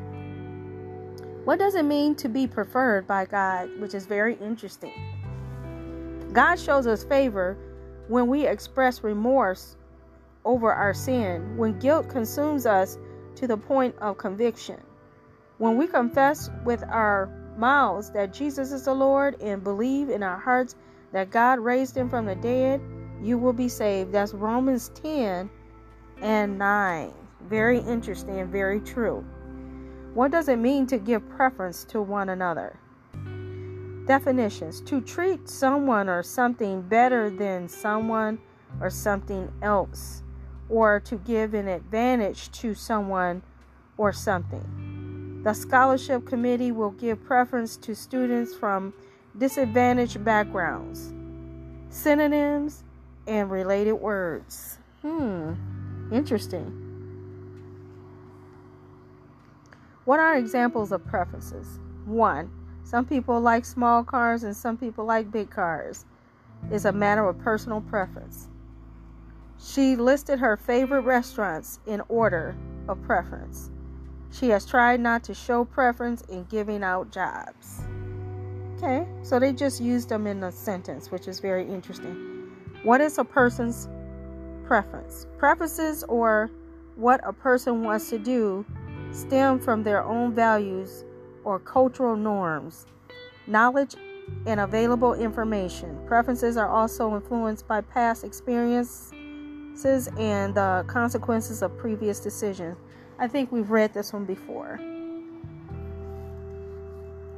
what 1.44 1.60
does 1.60 1.76
it 1.76 1.86
mean 1.86 2.16
to 2.16 2.28
be 2.28 2.48
preferred 2.48 3.06
by 3.06 3.26
God, 3.26 3.70
which 3.80 3.94
is 3.94 4.08
very 4.08 4.36
interesting? 4.42 4.94
God 6.34 6.56
shows 6.56 6.88
us 6.88 7.04
favor 7.04 7.56
when 8.08 8.26
we 8.26 8.48
express 8.48 9.04
remorse 9.04 9.76
over 10.44 10.74
our 10.74 10.94
sin, 10.94 11.56
when 11.56 11.78
guilt 11.78 12.10
consumes 12.10 12.66
us 12.66 12.98
to 13.36 13.46
the 13.46 13.58
point 13.58 13.94
of 14.00 14.18
conviction. 14.18 14.82
When 15.60 15.78
we 15.78 15.86
confess 15.86 16.50
with 16.66 16.84
our 16.84 17.30
mouths 17.58 18.12
that 18.12 18.34
Jesus 18.34 18.72
is 18.72 18.86
the 18.86 18.94
Lord 18.94 19.42
and 19.42 19.64
believe 19.64 20.10
in 20.10 20.24
our 20.24 20.38
hearts 20.38 20.76
that 21.12 21.30
God 21.30 21.60
raised 21.60 21.96
him 21.96 22.10
from 22.10 22.26
the 22.26 22.36
dead, 22.36 22.82
you 23.22 23.38
will 23.38 23.54
be 23.54 23.70
saved. 23.70 24.12
That's 24.12 24.34
Romans 24.34 24.92
10 24.96 25.50
and 26.22 26.58
9. 26.58 27.14
Very 27.42 27.80
interesting 27.80 28.40
and 28.40 28.52
very 28.52 28.80
true. 28.82 29.26
What 30.14 30.32
does 30.32 30.48
it 30.48 30.58
mean 30.58 30.88
to 30.88 30.98
give 30.98 31.28
preference 31.30 31.84
to 31.86 32.02
one 32.02 32.30
another? 32.30 32.78
Definitions 34.06 34.82
To 34.82 35.02
treat 35.02 35.50
someone 35.50 36.08
or 36.08 36.24
something 36.24 36.82
better 36.82 37.30
than 37.30 37.68
someone 37.68 38.40
or 38.80 38.90
something 38.90 39.52
else, 39.62 40.24
or 40.70 41.00
to 41.02 41.18
give 41.18 41.54
an 41.54 41.68
advantage 41.68 42.52
to 42.54 42.74
someone 42.74 43.42
or 43.98 44.12
something. 44.14 44.97
The 45.48 45.54
scholarship 45.54 46.26
committee 46.26 46.74
will 46.74 46.92
give 46.92 47.24
preference 47.24 47.78
to 47.78 47.96
students 47.96 48.54
from 48.54 48.94
disadvantaged 49.38 50.22
backgrounds. 50.26 51.14
synonyms, 51.90 52.84
and 53.28 53.50
related 53.50 53.94
words. 53.94 54.78
Hmm, 55.04 55.54
interesting. 56.12 56.66
What 60.04 60.20
are 60.20 60.36
examples 60.36 60.92
of 60.92 61.06
preferences? 61.06 61.80
One, 62.04 62.52
some 62.84 63.06
people 63.06 63.40
like 63.40 63.64
small 63.64 64.04
cars 64.04 64.44
and 64.44 64.54
some 64.54 64.76
people 64.76 65.06
like 65.06 65.32
big 65.32 65.50
cars. 65.50 66.04
It's 66.70 66.84
a 66.84 66.92
matter 66.92 67.26
of 67.26 67.40
personal 67.40 67.80
preference. 67.80 68.50
She 69.58 69.96
listed 69.96 70.40
her 70.40 70.58
favorite 70.58 71.04
restaurants 71.04 71.80
in 71.88 72.02
order 72.10 72.58
of 72.90 73.02
preference. 73.04 73.72
She 74.38 74.50
has 74.50 74.66
tried 74.68 75.00
not 75.00 75.24
to 75.24 75.34
show 75.34 75.66
preference 75.66 76.22
in 76.30 76.44
giving 76.44 76.84
out 76.84 77.12
jobs. 77.12 77.82
Okay, 78.76 79.08
so 79.24 79.40
they 79.40 79.52
just 79.52 79.82
used 79.82 80.10
them 80.10 80.28
in 80.28 80.44
a 80.44 80.52
sentence, 80.52 81.10
which 81.10 81.28
is 81.28 81.40
very 81.40 81.68
interesting. 81.68 82.52
What 82.84 83.02
is 83.02 83.18
a 83.18 83.24
person's 83.24 83.90
preference? 84.66 85.26
Preferences 85.40 86.04
or 86.04 86.52
what 86.96 87.20
a 87.24 87.34
person 87.34 87.84
wants 87.84 88.12
to 88.12 88.20
do 88.20 88.64
stem 89.12 89.60
from 89.60 89.82
their 89.82 90.04
own 90.04 90.36
values 90.36 91.04
or 91.44 91.58
cultural 91.58 92.16
norms, 92.16 92.86
knowledge, 93.48 93.96
and 94.46 94.60
available 94.60 95.16
information. 95.16 95.98
Preferences 96.06 96.58
are 96.58 96.70
also 96.70 97.16
influenced 97.16 97.68
by 97.68 97.82
past 97.82 98.24
experiences 98.24 99.12
and 100.20 100.54
the 100.54 100.86
consequences 100.88 101.64
of 101.64 101.76
previous 101.78 102.20
decisions. 102.20 102.78
I 103.20 103.28
think 103.28 103.52
we've 103.52 103.72
read 103.72 103.94
this 103.94 104.14
one 104.14 104.26
before. 104.26 104.80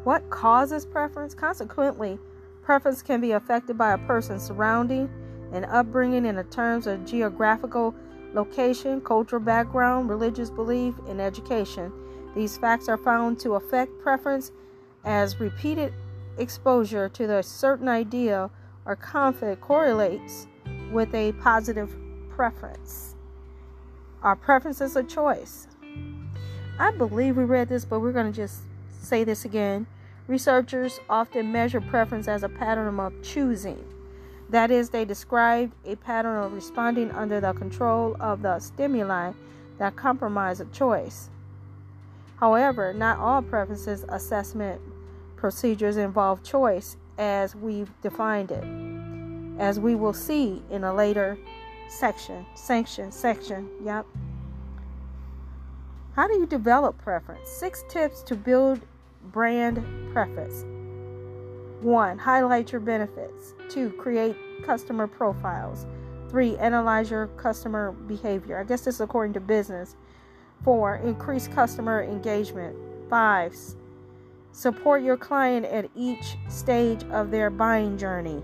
What 0.03 0.29
causes 0.29 0.85
preference? 0.85 1.33
Consequently, 1.33 2.19
preference 2.61 3.01
can 3.01 3.21
be 3.21 3.31
affected 3.31 3.77
by 3.77 3.93
a 3.93 3.97
person's 3.97 4.43
surrounding 4.43 5.09
and 5.53 5.65
upbringing 5.65 6.25
in 6.25 6.43
terms 6.45 6.85
of 6.85 7.05
geographical 7.05 7.95
location, 8.33 9.01
cultural 9.01 9.41
background, 9.41 10.09
religious 10.09 10.49
belief, 10.49 10.95
and 11.07 11.21
education. 11.21 11.91
These 12.35 12.57
facts 12.57 12.89
are 12.89 12.97
found 12.97 13.39
to 13.39 13.53
affect 13.53 13.99
preference 14.01 14.51
as 15.05 15.39
repeated 15.39 15.93
exposure 16.37 17.09
to 17.09 17.25
the 17.25 17.41
certain 17.41 17.87
idea 17.87 18.49
or 18.85 18.95
concept 18.95 19.61
correlates 19.61 20.47
with 20.91 21.13
a 21.15 21.31
positive 21.33 21.95
preference. 22.29 23.15
Our 24.21 24.35
preference 24.35 24.81
is 24.81 24.95
a 24.95 25.03
choice. 25.03 25.68
I 26.79 26.91
believe 26.91 27.35
we 27.35 27.43
read 27.43 27.67
this, 27.67 27.83
but 27.83 27.99
we're 27.99 28.13
going 28.13 28.31
to 28.31 28.35
just 28.35 28.61
say 29.01 29.25
this 29.25 29.43
again. 29.43 29.85
Researchers 30.27 30.99
often 31.09 31.51
measure 31.51 31.81
preference 31.81 32.29
as 32.29 32.41
a 32.43 32.49
pattern 32.49 32.97
of 32.99 33.13
choosing. 33.21 33.83
That 34.49 34.71
is, 34.71 34.89
they 34.89 35.03
describe 35.03 35.73
a 35.85 35.97
pattern 35.97 36.41
of 36.41 36.53
responding 36.53 37.11
under 37.11 37.41
the 37.41 37.51
control 37.51 38.15
of 38.21 38.41
the 38.41 38.59
stimuli 38.59 39.33
that 39.77 39.97
compromise 39.97 40.61
a 40.61 40.65
choice. 40.65 41.29
However, 42.37 42.93
not 42.93 43.19
all 43.19 43.41
preferences 43.41 44.05
assessment 44.07 44.79
procedures 45.35 45.97
involve 45.97 46.43
choice 46.43 46.95
as 47.17 47.55
we've 47.55 47.91
defined 48.01 48.51
it, 48.51 48.63
as 49.59 49.79
we 49.79 49.95
will 49.95 50.13
see 50.13 50.61
in 50.69 50.85
a 50.85 50.93
later 50.93 51.37
section. 51.89 52.45
Sanction 52.55 53.11
section. 53.11 53.69
Yep. 53.83 54.05
How 56.19 56.27
do 56.27 56.33
you 56.33 56.45
develop 56.45 56.97
preference? 56.97 57.47
Six 57.47 57.85
tips 57.87 58.21
to 58.23 58.35
build 58.35 58.81
brand 59.31 59.81
preference. 60.11 60.65
One, 61.81 62.17
highlight 62.17 62.73
your 62.73 62.81
benefits. 62.81 63.53
Two, 63.69 63.91
create 63.91 64.35
customer 64.65 65.07
profiles. 65.07 65.85
Three, 66.27 66.57
analyze 66.57 67.09
your 67.09 67.27
customer 67.37 67.93
behavior. 67.93 68.59
I 68.59 68.65
guess 68.65 68.81
this 68.81 68.95
is 68.95 68.99
according 68.99 69.31
to 69.35 69.39
business. 69.39 69.95
Four, 70.65 70.97
increase 70.97 71.47
customer 71.47 72.03
engagement. 72.03 72.75
Five, 73.09 73.55
support 74.51 75.03
your 75.03 75.15
client 75.15 75.65
at 75.67 75.89
each 75.95 76.35
stage 76.49 77.01
of 77.11 77.31
their 77.31 77.49
buying 77.49 77.97
journey. 77.97 78.43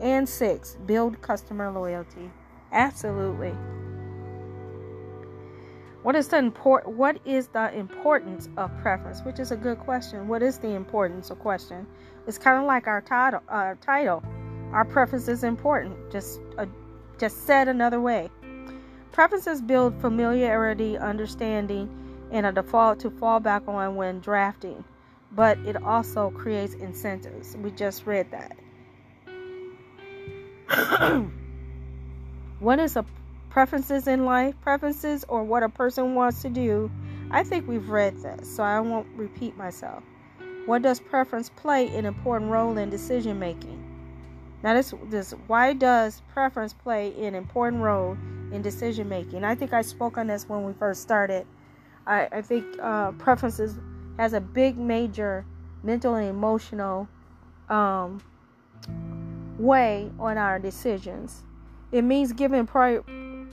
And 0.00 0.28
six, 0.28 0.76
build 0.86 1.22
customer 1.22 1.70
loyalty. 1.70 2.32
Absolutely. 2.72 3.54
What 6.02 6.16
is 6.16 6.26
the 6.26 6.38
import 6.38 6.88
what 6.88 7.20
is 7.24 7.46
the 7.48 7.72
importance 7.72 8.48
of 8.56 8.76
preference? 8.82 9.20
Which 9.22 9.38
is 9.38 9.52
a 9.52 9.56
good 9.56 9.78
question. 9.78 10.26
What 10.26 10.42
is 10.42 10.58
the 10.58 10.70
importance 10.70 11.30
of 11.30 11.38
question? 11.38 11.86
It's 12.26 12.38
kind 12.38 12.58
of 12.58 12.66
like 12.66 12.88
our 12.88 13.00
title 13.00 13.40
uh, 13.48 13.76
title. 13.80 14.22
Our 14.72 14.84
preference 14.84 15.28
is 15.28 15.44
important. 15.44 16.10
Just 16.10 16.40
uh, 16.58 16.66
just 17.18 17.46
said 17.46 17.68
another 17.68 18.00
way. 18.00 18.30
Preferences 19.12 19.62
build 19.62 20.00
familiarity, 20.00 20.98
understanding, 20.98 21.88
and 22.32 22.46
a 22.46 22.52
default 22.52 22.98
to 23.00 23.10
fall 23.10 23.38
back 23.38 23.62
on 23.68 23.94
when 23.94 24.18
drafting, 24.20 24.82
but 25.32 25.56
it 25.58 25.76
also 25.84 26.30
creates 26.30 26.74
incentives. 26.74 27.56
We 27.58 27.70
just 27.70 28.06
read 28.06 28.26
that. 28.32 28.56
what 32.58 32.80
is 32.80 32.96
a 32.96 33.04
preferences 33.52 34.08
in 34.08 34.24
life, 34.24 34.54
preferences, 34.62 35.26
or 35.28 35.44
what 35.44 35.62
a 35.62 35.68
person 35.68 36.14
wants 36.14 36.40
to 36.40 36.48
do. 36.48 36.90
I 37.30 37.44
think 37.44 37.68
we've 37.68 37.90
read 37.90 38.16
this, 38.22 38.56
so 38.56 38.62
I 38.62 38.80
won't 38.80 39.06
repeat 39.14 39.58
myself. 39.58 40.02
What 40.64 40.80
does 40.80 40.98
preference 40.98 41.50
play 41.50 41.94
an 41.94 42.06
important 42.06 42.50
role 42.50 42.78
in 42.78 42.88
decision 42.88 43.38
making? 43.38 43.78
Now, 44.62 44.72
this, 44.72 44.94
this 45.10 45.34
why 45.48 45.74
does 45.74 46.22
preference 46.32 46.72
play 46.72 47.12
an 47.26 47.34
important 47.34 47.82
role 47.82 48.16
in 48.52 48.62
decision 48.62 49.06
making? 49.10 49.44
I 49.44 49.54
think 49.54 49.74
I 49.74 49.82
spoke 49.82 50.16
on 50.16 50.28
this 50.28 50.48
when 50.48 50.64
we 50.64 50.72
first 50.72 51.02
started. 51.02 51.46
I, 52.06 52.28
I 52.32 52.40
think 52.40 52.64
uh, 52.80 53.12
preferences 53.12 53.74
has 54.18 54.32
a 54.32 54.40
big, 54.40 54.78
major 54.78 55.44
mental 55.82 56.14
and 56.14 56.26
emotional 56.26 57.06
um, 57.68 58.22
way 59.58 60.10
on 60.18 60.38
our 60.38 60.58
decisions. 60.58 61.42
It 61.90 62.02
means 62.02 62.32
giving 62.32 62.66
prior 62.66 63.02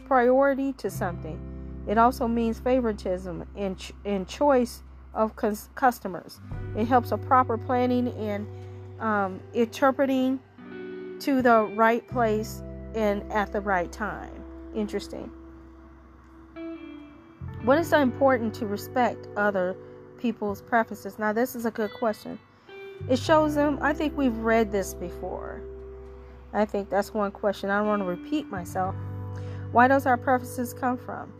priority 0.09 0.73
to 0.73 0.89
something. 0.89 1.39
It 1.87 1.99
also 1.99 2.27
means 2.27 2.59
favoritism 2.59 3.45
in, 3.55 3.75
ch- 3.75 3.93
in 4.03 4.25
choice 4.25 4.81
of 5.13 5.35
cons- 5.35 5.69
customers. 5.75 6.41
It 6.75 6.87
helps 6.87 7.11
a 7.11 7.17
proper 7.17 7.59
planning 7.59 8.07
and 8.17 8.47
um, 8.99 9.39
interpreting 9.53 10.39
to 11.19 11.43
the 11.43 11.71
right 11.75 12.05
place 12.07 12.63
and 12.95 13.31
at 13.31 13.51
the 13.51 13.61
right 13.61 13.91
time. 13.91 14.31
Interesting. 14.73 15.31
What 17.63 17.77
is 17.77 17.87
so 17.87 17.99
important 17.99 18.55
to 18.55 18.65
respect 18.65 19.27
other 19.37 19.77
people's 20.17 20.59
preferences? 20.59 21.19
Now, 21.19 21.33
this 21.33 21.53
is 21.53 21.67
a 21.67 21.71
good 21.71 21.93
question. 21.93 22.39
It 23.07 23.19
shows 23.19 23.53
them, 23.53 23.77
I 23.79 23.93
think 23.93 24.17
we've 24.17 24.37
read 24.37 24.71
this 24.71 24.95
before. 24.95 25.61
I 26.51 26.65
think 26.65 26.89
that's 26.89 27.13
one 27.13 27.29
question. 27.29 27.69
I 27.69 27.77
don't 27.77 27.87
want 27.87 28.01
to 28.01 28.07
repeat 28.07 28.47
myself. 28.47 28.95
Why 29.71 29.87
does 29.87 30.05
our 30.05 30.17
preferences 30.17 30.73
come 30.73 30.97
from? 30.97 31.31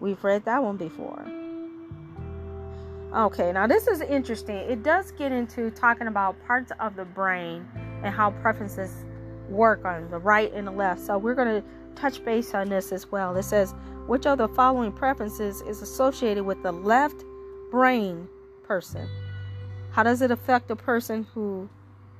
We've 0.00 0.22
read 0.24 0.44
that 0.46 0.62
one 0.62 0.76
before. 0.76 1.24
Okay, 3.14 3.52
now 3.52 3.66
this 3.66 3.86
is 3.86 4.00
interesting. 4.00 4.56
It 4.56 4.82
does 4.82 5.12
get 5.12 5.30
into 5.30 5.70
talking 5.70 6.08
about 6.08 6.42
parts 6.46 6.72
of 6.80 6.96
the 6.96 7.04
brain 7.04 7.66
and 8.02 8.14
how 8.14 8.30
preferences 8.30 9.04
work 9.48 9.84
on 9.84 10.10
the 10.10 10.18
right 10.18 10.52
and 10.52 10.66
the 10.66 10.72
left. 10.72 11.00
So 11.00 11.18
we're 11.18 11.34
going 11.34 11.62
to 11.62 11.68
touch 11.94 12.24
base 12.24 12.54
on 12.54 12.68
this 12.68 12.92
as 12.92 13.12
well. 13.12 13.36
It 13.36 13.44
says, 13.44 13.74
which 14.06 14.26
of 14.26 14.38
the 14.38 14.48
following 14.48 14.90
preferences 14.90 15.60
is 15.62 15.80
associated 15.80 16.44
with 16.44 16.62
the 16.62 16.72
left 16.72 17.24
brain 17.70 18.28
person? 18.62 19.08
How 19.92 20.02
does 20.02 20.22
it 20.22 20.30
affect 20.30 20.70
a 20.70 20.76
person 20.76 21.26
who 21.34 21.68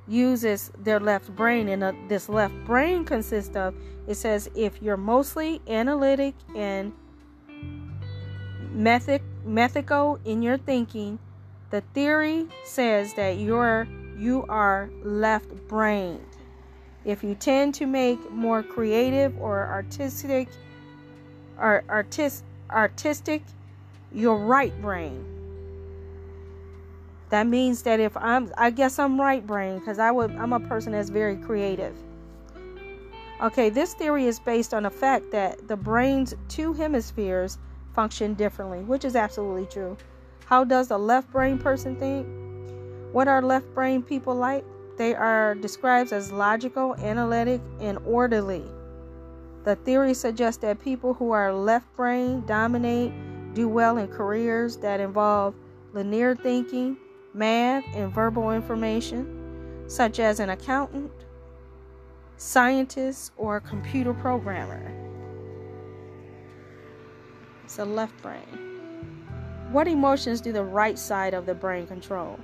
uses 0.07 0.71
their 0.77 0.99
left 0.99 1.35
brain? 1.35 1.69
And 1.69 1.83
uh, 1.83 1.93
this 2.07 2.29
left 2.29 2.55
brain 2.65 3.05
consists 3.05 3.55
of 3.55 3.75
it 4.07 4.15
says 4.15 4.49
if 4.55 4.81
you're 4.81 4.97
mostly 4.97 5.61
analytic 5.67 6.35
and 6.55 6.93
method, 8.71 9.21
in 10.25 10.41
your 10.41 10.57
thinking, 10.57 11.19
the 11.71 11.81
theory 11.93 12.47
says 12.63 13.13
that 13.15 13.37
you're 13.37 13.87
you 14.17 14.45
are 14.47 14.89
left 15.03 15.49
brained. 15.67 16.25
If 17.03 17.23
you 17.23 17.35
tend 17.35 17.75
to 17.75 17.85
make 17.85 18.31
more 18.31 18.63
creative 18.63 19.37
or 19.39 19.67
artistic 19.67 20.47
or 21.59 21.83
artist 21.89 22.43
artistic, 22.69 23.43
you're 24.11 24.37
right 24.37 24.73
brain. 24.81 25.34
That 27.29 27.47
means 27.47 27.83
that 27.83 27.99
if 27.99 28.15
I'm 28.17 28.51
I 28.57 28.69
guess 28.69 28.99
I'm 28.99 29.19
right 29.19 29.45
brain 29.45 29.79
because 29.79 29.99
I 29.99 30.11
would 30.11 30.31
I'm 30.35 30.53
a 30.53 30.59
person 30.59 30.91
that's 30.91 31.09
very 31.09 31.37
creative. 31.37 31.95
Okay, 33.41 33.69
this 33.69 33.93
theory 33.93 34.25
is 34.25 34.39
based 34.39 34.73
on 34.73 34.83
the 34.83 34.89
fact 34.89 35.31
that 35.31 35.67
the 35.67 35.75
brain's 35.75 36.33
two 36.47 36.73
hemispheres 36.73 37.57
function 37.93 38.33
differently, 38.33 38.79
which 38.79 39.03
is 39.03 39.15
absolutely 39.15 39.65
true. 39.65 39.97
How 40.45 40.63
does 40.63 40.91
a 40.91 40.97
left 40.97 41.31
brain 41.31 41.57
person 41.57 41.95
think? 41.97 42.27
What 43.13 43.27
are 43.27 43.41
left 43.41 43.73
brain 43.73 44.03
people 44.03 44.35
like? 44.35 44.63
they 44.97 45.13
are 45.13 45.55
described 45.55 46.13
as 46.13 46.31
logical, 46.31 46.95
analytic, 46.95 47.61
and 47.79 47.97
orderly. 48.05 48.63
The 49.63 49.75
theory 49.77 50.13
suggests 50.13 50.61
that 50.61 50.79
people 50.79 51.13
who 51.13 51.31
are 51.31 51.53
left 51.53 51.93
brain 51.95 52.43
dominate, 52.45 53.11
do 53.53 53.67
well 53.67 53.97
in 53.97 54.07
careers 54.07 54.77
that 54.77 54.99
involve 54.99 55.55
linear 55.93 56.35
thinking, 56.35 56.97
math, 57.35 57.83
and 57.93 58.13
verbal 58.13 58.51
information, 58.51 59.83
such 59.87 60.19
as 60.19 60.39
an 60.39 60.49
accountant, 60.49 61.11
scientist, 62.37 63.33
or 63.35 63.59
computer 63.59 64.13
programmer. 64.13 64.91
It's 67.65 67.75
the 67.75 67.85
left 67.85 68.19
brain. 68.21 69.25
What 69.71 69.87
emotions 69.87 70.39
do 70.39 70.53
the 70.53 70.63
right 70.63 70.97
side 70.97 71.33
of 71.33 71.45
the 71.45 71.53
brain 71.53 71.87
control? 71.87 72.39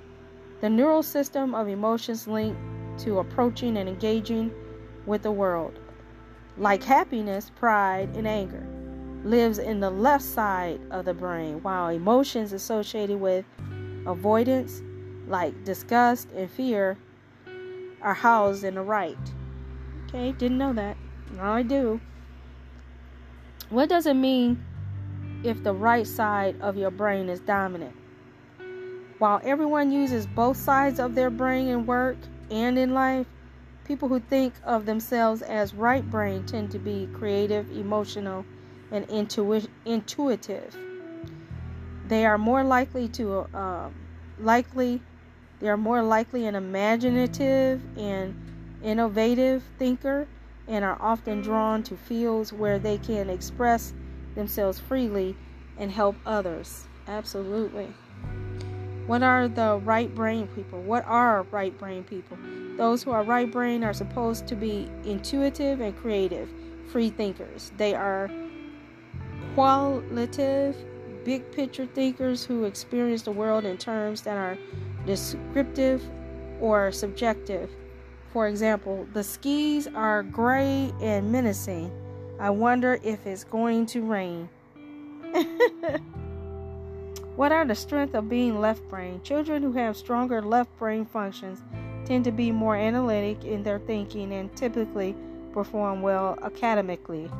The 0.60 0.70
neural 0.70 1.04
system 1.04 1.56
of 1.56 1.70
emotions 1.70 2.28
linked 2.28 2.60
to 3.00 3.20
approaching 3.20 3.78
and 3.78 3.88
engaging 3.88 4.52
with 5.06 5.22
the 5.22 5.32
world, 5.32 5.80
like 6.58 6.84
happiness, 6.84 7.50
pride, 7.56 8.10
and 8.16 8.28
anger, 8.28 8.68
lives 9.24 9.58
in 9.58 9.80
the 9.80 9.90
left 9.90 10.24
side 10.24 10.82
of 10.92 11.06
the 11.06 11.14
brain, 11.14 11.64
while 11.64 11.88
emotions 11.88 12.52
associated 12.54 13.20
with 13.20 13.46
avoidance, 14.06 14.82
like 15.28 15.64
disgust 15.64 16.30
and 16.36 16.50
fear, 16.50 16.98
are 18.02 18.14
housed 18.14 18.64
in 18.64 18.76
the 18.76 18.82
right. 18.82 19.18
Okay, 20.08 20.32
didn't 20.34 20.58
know 20.58 20.74
that. 20.74 20.98
Now 21.34 21.54
I 21.54 21.64
do. 21.64 22.02
What 23.70 23.90
does 23.90 24.06
it 24.06 24.16
mean 24.16 24.64
if 25.44 25.64
the 25.64 25.74
right 25.74 26.06
side 26.06 26.60
of 26.62 26.76
your 26.76 26.92
brain 26.92 27.30
is 27.30 27.40
dominant? 27.40 27.96
While 29.20 29.40
everyone 29.44 29.92
uses 29.92 30.26
both 30.26 30.58
sides 30.58 31.00
of 31.00 31.16
their 31.16 31.30
brain 31.30 31.68
in 31.68 31.86
work 31.86 32.18
and 32.50 32.78
in 32.78 32.94
life, 32.94 33.28
people 33.86 34.10
who 34.10 34.20
think 34.20 34.54
of 34.64 34.86
themselves 34.86 35.42
as 35.42 35.74
right 35.74 36.08
brain 36.10 36.46
tend 36.46 36.72
to 36.72 36.80
be 36.80 37.08
creative, 37.14 37.70
emotional, 37.72 38.44
and 38.92 39.06
intuitive. 39.86 40.76
They 42.12 42.26
are 42.26 42.38
more 42.38 42.62
likely 42.62 43.08
to 43.08 43.48
uh, 43.54 43.88
likely 44.38 45.02
they 45.62 45.70
are 45.70 45.78
more 45.78 46.04
likely 46.04 46.46
an 46.46 46.56
imaginative 46.56 47.82
and 47.98 48.36
innovative 48.84 49.64
thinker 49.80 50.28
and 50.68 50.84
are 50.84 50.98
often 51.00 51.42
drawn 51.42 51.84
to 51.84 51.96
fields 51.96 52.52
where 52.52 52.80
they 52.80 52.98
can 52.98 53.30
express 53.30 53.94
themselves 54.36 54.78
freely 54.78 55.38
and 55.78 55.90
help 55.90 56.18
others. 56.26 56.86
Absolutely. 57.08 57.88
What 59.08 59.24
are 59.24 59.48
the 59.48 59.80
right 59.82 60.14
brain 60.14 60.48
people? 60.48 60.82
What 60.82 61.06
are 61.06 61.44
right 61.44 61.78
brain 61.80 62.04
people? 62.04 62.38
Those 62.76 63.04
who 63.04 63.12
are 63.12 63.24
right 63.24 63.50
brain 63.50 63.86
are 63.86 63.94
supposed 63.94 64.48
to 64.48 64.56
be 64.58 64.90
intuitive 65.06 65.80
and 65.80 65.96
creative, 65.96 66.50
free 66.92 67.10
thinkers. 67.10 67.72
They 67.78 67.96
are 67.96 68.30
qualitative, 69.56 70.76
big 71.24 71.52
picture 71.52 71.86
thinkers 71.86 72.44
who 72.44 72.66
experience 72.66 73.22
the 73.24 73.32
world 73.32 73.66
in 73.66 73.78
terms 73.78 74.22
that 74.24 74.38
are 74.38 74.58
descriptive 75.06 76.04
or 76.60 76.92
subjective. 76.92 77.70
For 78.34 78.48
example, 78.48 79.08
the 79.14 79.24
skis 79.24 79.88
are 79.88 80.24
gray 80.24 80.94
and 81.02 81.32
menacing. 81.32 81.92
I 82.40 82.50
wonder 82.50 83.00
if 83.04 83.26
it's 83.26 83.44
going 83.44 83.86
to 83.88 84.02
rain. 84.02 84.50
What 87.42 87.54
are 87.54 87.66
the 87.66 87.76
strengths 87.76 88.14
of 88.14 88.30
being 88.30 88.60
left 88.60 88.88
brain? 88.90 89.22
Children 89.24 89.64
who 89.64 89.72
have 89.72 89.96
stronger 89.96 90.42
left 90.42 90.78
brain 90.78 91.06
functions 91.06 91.64
tend 92.06 92.26
to 92.26 92.32
be 92.32 92.52
more 92.52 92.76
analytic 92.76 93.46
in 93.46 93.64
their 93.64 93.80
thinking 93.80 94.34
and 94.34 94.56
typically 94.56 95.16
perform 95.54 96.02
well 96.02 96.38
academically. 96.44 97.32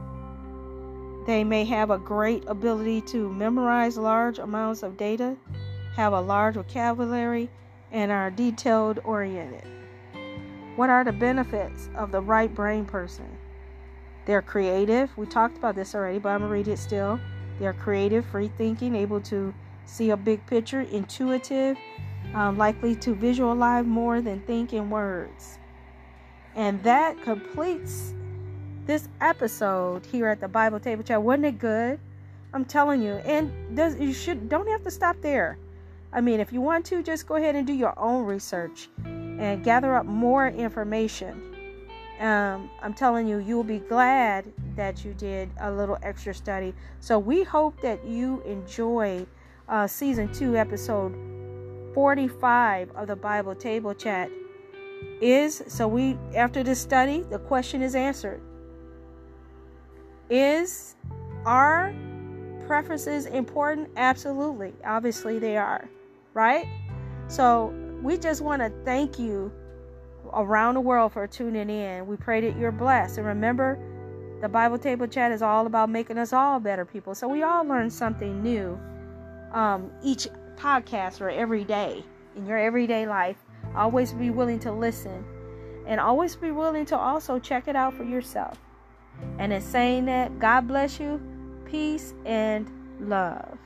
They 1.26 1.44
may 1.44 1.66
have 1.66 1.92
a 1.92 1.98
great 1.98 2.44
ability 2.48 3.02
to 3.02 3.32
memorize 3.32 3.98
large 3.98 4.40
amounts 4.40 4.82
of 4.82 4.98
data, 4.98 5.38
have 5.96 6.14
a 6.14 6.22
large 6.22 6.56
vocabulary, 6.56 7.50
and 7.92 8.12
are 8.12 8.32
detailed 8.32 9.00
oriented. 9.04 9.68
What 10.76 10.90
are 10.90 11.04
the 11.04 11.12
benefits 11.12 11.90
of 11.96 12.12
the 12.12 12.22
right 12.22 12.54
brain 12.54 12.86
person? 12.86 13.38
They're 14.26 14.42
creative. 14.42 15.16
We 15.18 15.26
talked 15.26 15.58
about 15.58 15.76
this 15.76 15.94
already, 15.94 16.18
but 16.18 16.30
I'm 16.30 16.40
going 16.40 16.50
to 16.50 16.54
read 16.54 16.68
it 16.68 16.80
still. 16.80 17.20
They're 17.60 17.74
creative, 17.74 18.26
free 18.26 18.50
thinking, 18.58 18.96
able 18.96 19.22
to 19.22 19.54
see 19.86 20.12
a 20.12 20.18
big 20.18 20.46
picture, 20.48 20.82
intuitive, 20.82 21.78
um, 22.34 22.58
likely 22.58 22.96
to 22.96 23.14
visualize 23.14 23.86
more 23.86 24.22
than 24.22 24.40
think 24.42 24.74
in 24.74 24.90
words. 24.90 25.60
And 26.56 26.82
that 26.84 27.22
completes 27.22 28.14
this 28.86 29.08
episode 29.20 30.06
here 30.06 30.28
at 30.28 30.40
the 30.40 30.48
Bible 30.48 30.80
Table 30.80 31.04
Chat. 31.04 31.22
Wasn't 31.22 31.46
it 31.46 31.60
good? 31.60 32.00
I'm 32.54 32.66
telling 32.66 33.02
you. 33.02 33.14
And 33.26 33.76
does 33.76 34.00
you 34.00 34.14
should 34.14 34.50
don't 34.50 34.68
have 34.68 34.84
to 34.84 34.92
stop 34.92 35.16
there. 35.22 35.58
I 36.14 36.20
mean, 36.20 36.40
if 36.40 36.52
you 36.52 36.60
want 36.60 36.86
to, 36.88 37.02
just 37.02 37.28
go 37.28 37.36
ahead 37.36 37.56
and 37.56 37.66
do 37.66 37.74
your 37.74 37.98
own 37.98 38.26
research 38.26 38.90
and 39.06 39.64
gather 39.64 39.96
up 39.96 40.06
more 40.06 40.48
information. 40.48 41.42
Um, 42.20 42.70
I'm 42.82 42.94
telling 42.94 43.28
you, 43.28 43.38
you'll 43.38 43.64
be 43.64 43.80
glad 43.80 44.52
that 44.76 45.06
you 45.06 45.14
did 45.14 45.50
a 45.62 45.72
little 45.72 45.98
extra 46.04 46.34
study. 46.34 46.74
So 47.00 47.18
we 47.18 47.44
hope 47.44 47.80
that 47.82 48.06
you 48.06 48.42
enjoyed 48.42 49.26
uh, 49.70 49.88
season 49.88 50.32
2, 50.34 50.58
episode 50.58 51.16
45 51.94 52.92
of 52.92 53.08
the 53.08 53.16
Bible 53.16 53.56
Table 53.56 53.94
Chat 53.94 54.30
is 55.20 55.64
so 55.68 55.88
we 55.88 56.18
after 56.36 56.64
this 56.64 56.80
study 56.80 57.22
the 57.30 57.40
question 57.40 57.82
is 57.82 57.96
answered 57.96 58.42
is 60.32 60.96
our 61.46 61.94
preferences 62.66 63.26
important? 63.26 63.90
Absolutely. 63.96 64.74
Obviously 64.84 65.38
they 65.38 65.58
are 65.58 65.90
right? 66.34 66.66
So 67.28 67.74
we 68.02 68.18
just 68.18 68.42
want 68.42 68.62
to 68.62 68.72
thank 68.84 69.20
you 69.20 69.52
around 70.34 70.76
the 70.76 70.82
world 70.82 71.14
for 71.14 71.28
tuning 71.28 71.70
in. 71.70 72.08
We 72.08 72.16
pray 72.16 72.42
that 72.42 72.58
you're 72.58 72.72
blessed. 72.72 73.18
And 73.18 73.28
remember 73.28 73.80
the 74.42 74.50
bible 74.50 74.78
table 74.78 75.08
chat 75.08 75.32
is 75.32 75.42
all 75.42 75.68
about 75.68 75.90
making 75.90 76.18
us 76.18 76.34
all 76.34 76.60
better 76.60 76.86
people. 76.86 77.14
So 77.16 77.28
we 77.28 77.44
all 77.44 77.64
learn 77.64 77.90
something 77.90 78.42
new 78.42 78.80
um, 79.54 79.92
each 80.04 80.28
podcast 80.56 81.22
or 81.22 81.30
every 81.30 81.64
day 81.64 82.04
in 82.36 82.46
your 82.46 82.58
everyday 82.58 83.06
life. 83.06 83.38
Always 83.76 84.14
be 84.14 84.30
willing 84.30 84.60
to 84.60 84.72
listen 84.72 85.24
and 85.86 86.00
always 86.00 86.36
be 86.36 86.52
willing 86.52 86.86
to 86.86 86.98
also 86.98 87.40
check 87.40 87.68
it 87.68 87.76
out 87.76 87.94
for 87.94 88.04
yourself. 88.04 88.58
And 89.40 89.54
in 89.54 89.62
saying 89.62 90.06
that, 90.06 90.40
God 90.40 90.68
bless 90.68 91.00
you, 91.00 91.22
peace, 91.66 92.14
and 92.26 92.70
love. 93.00 93.58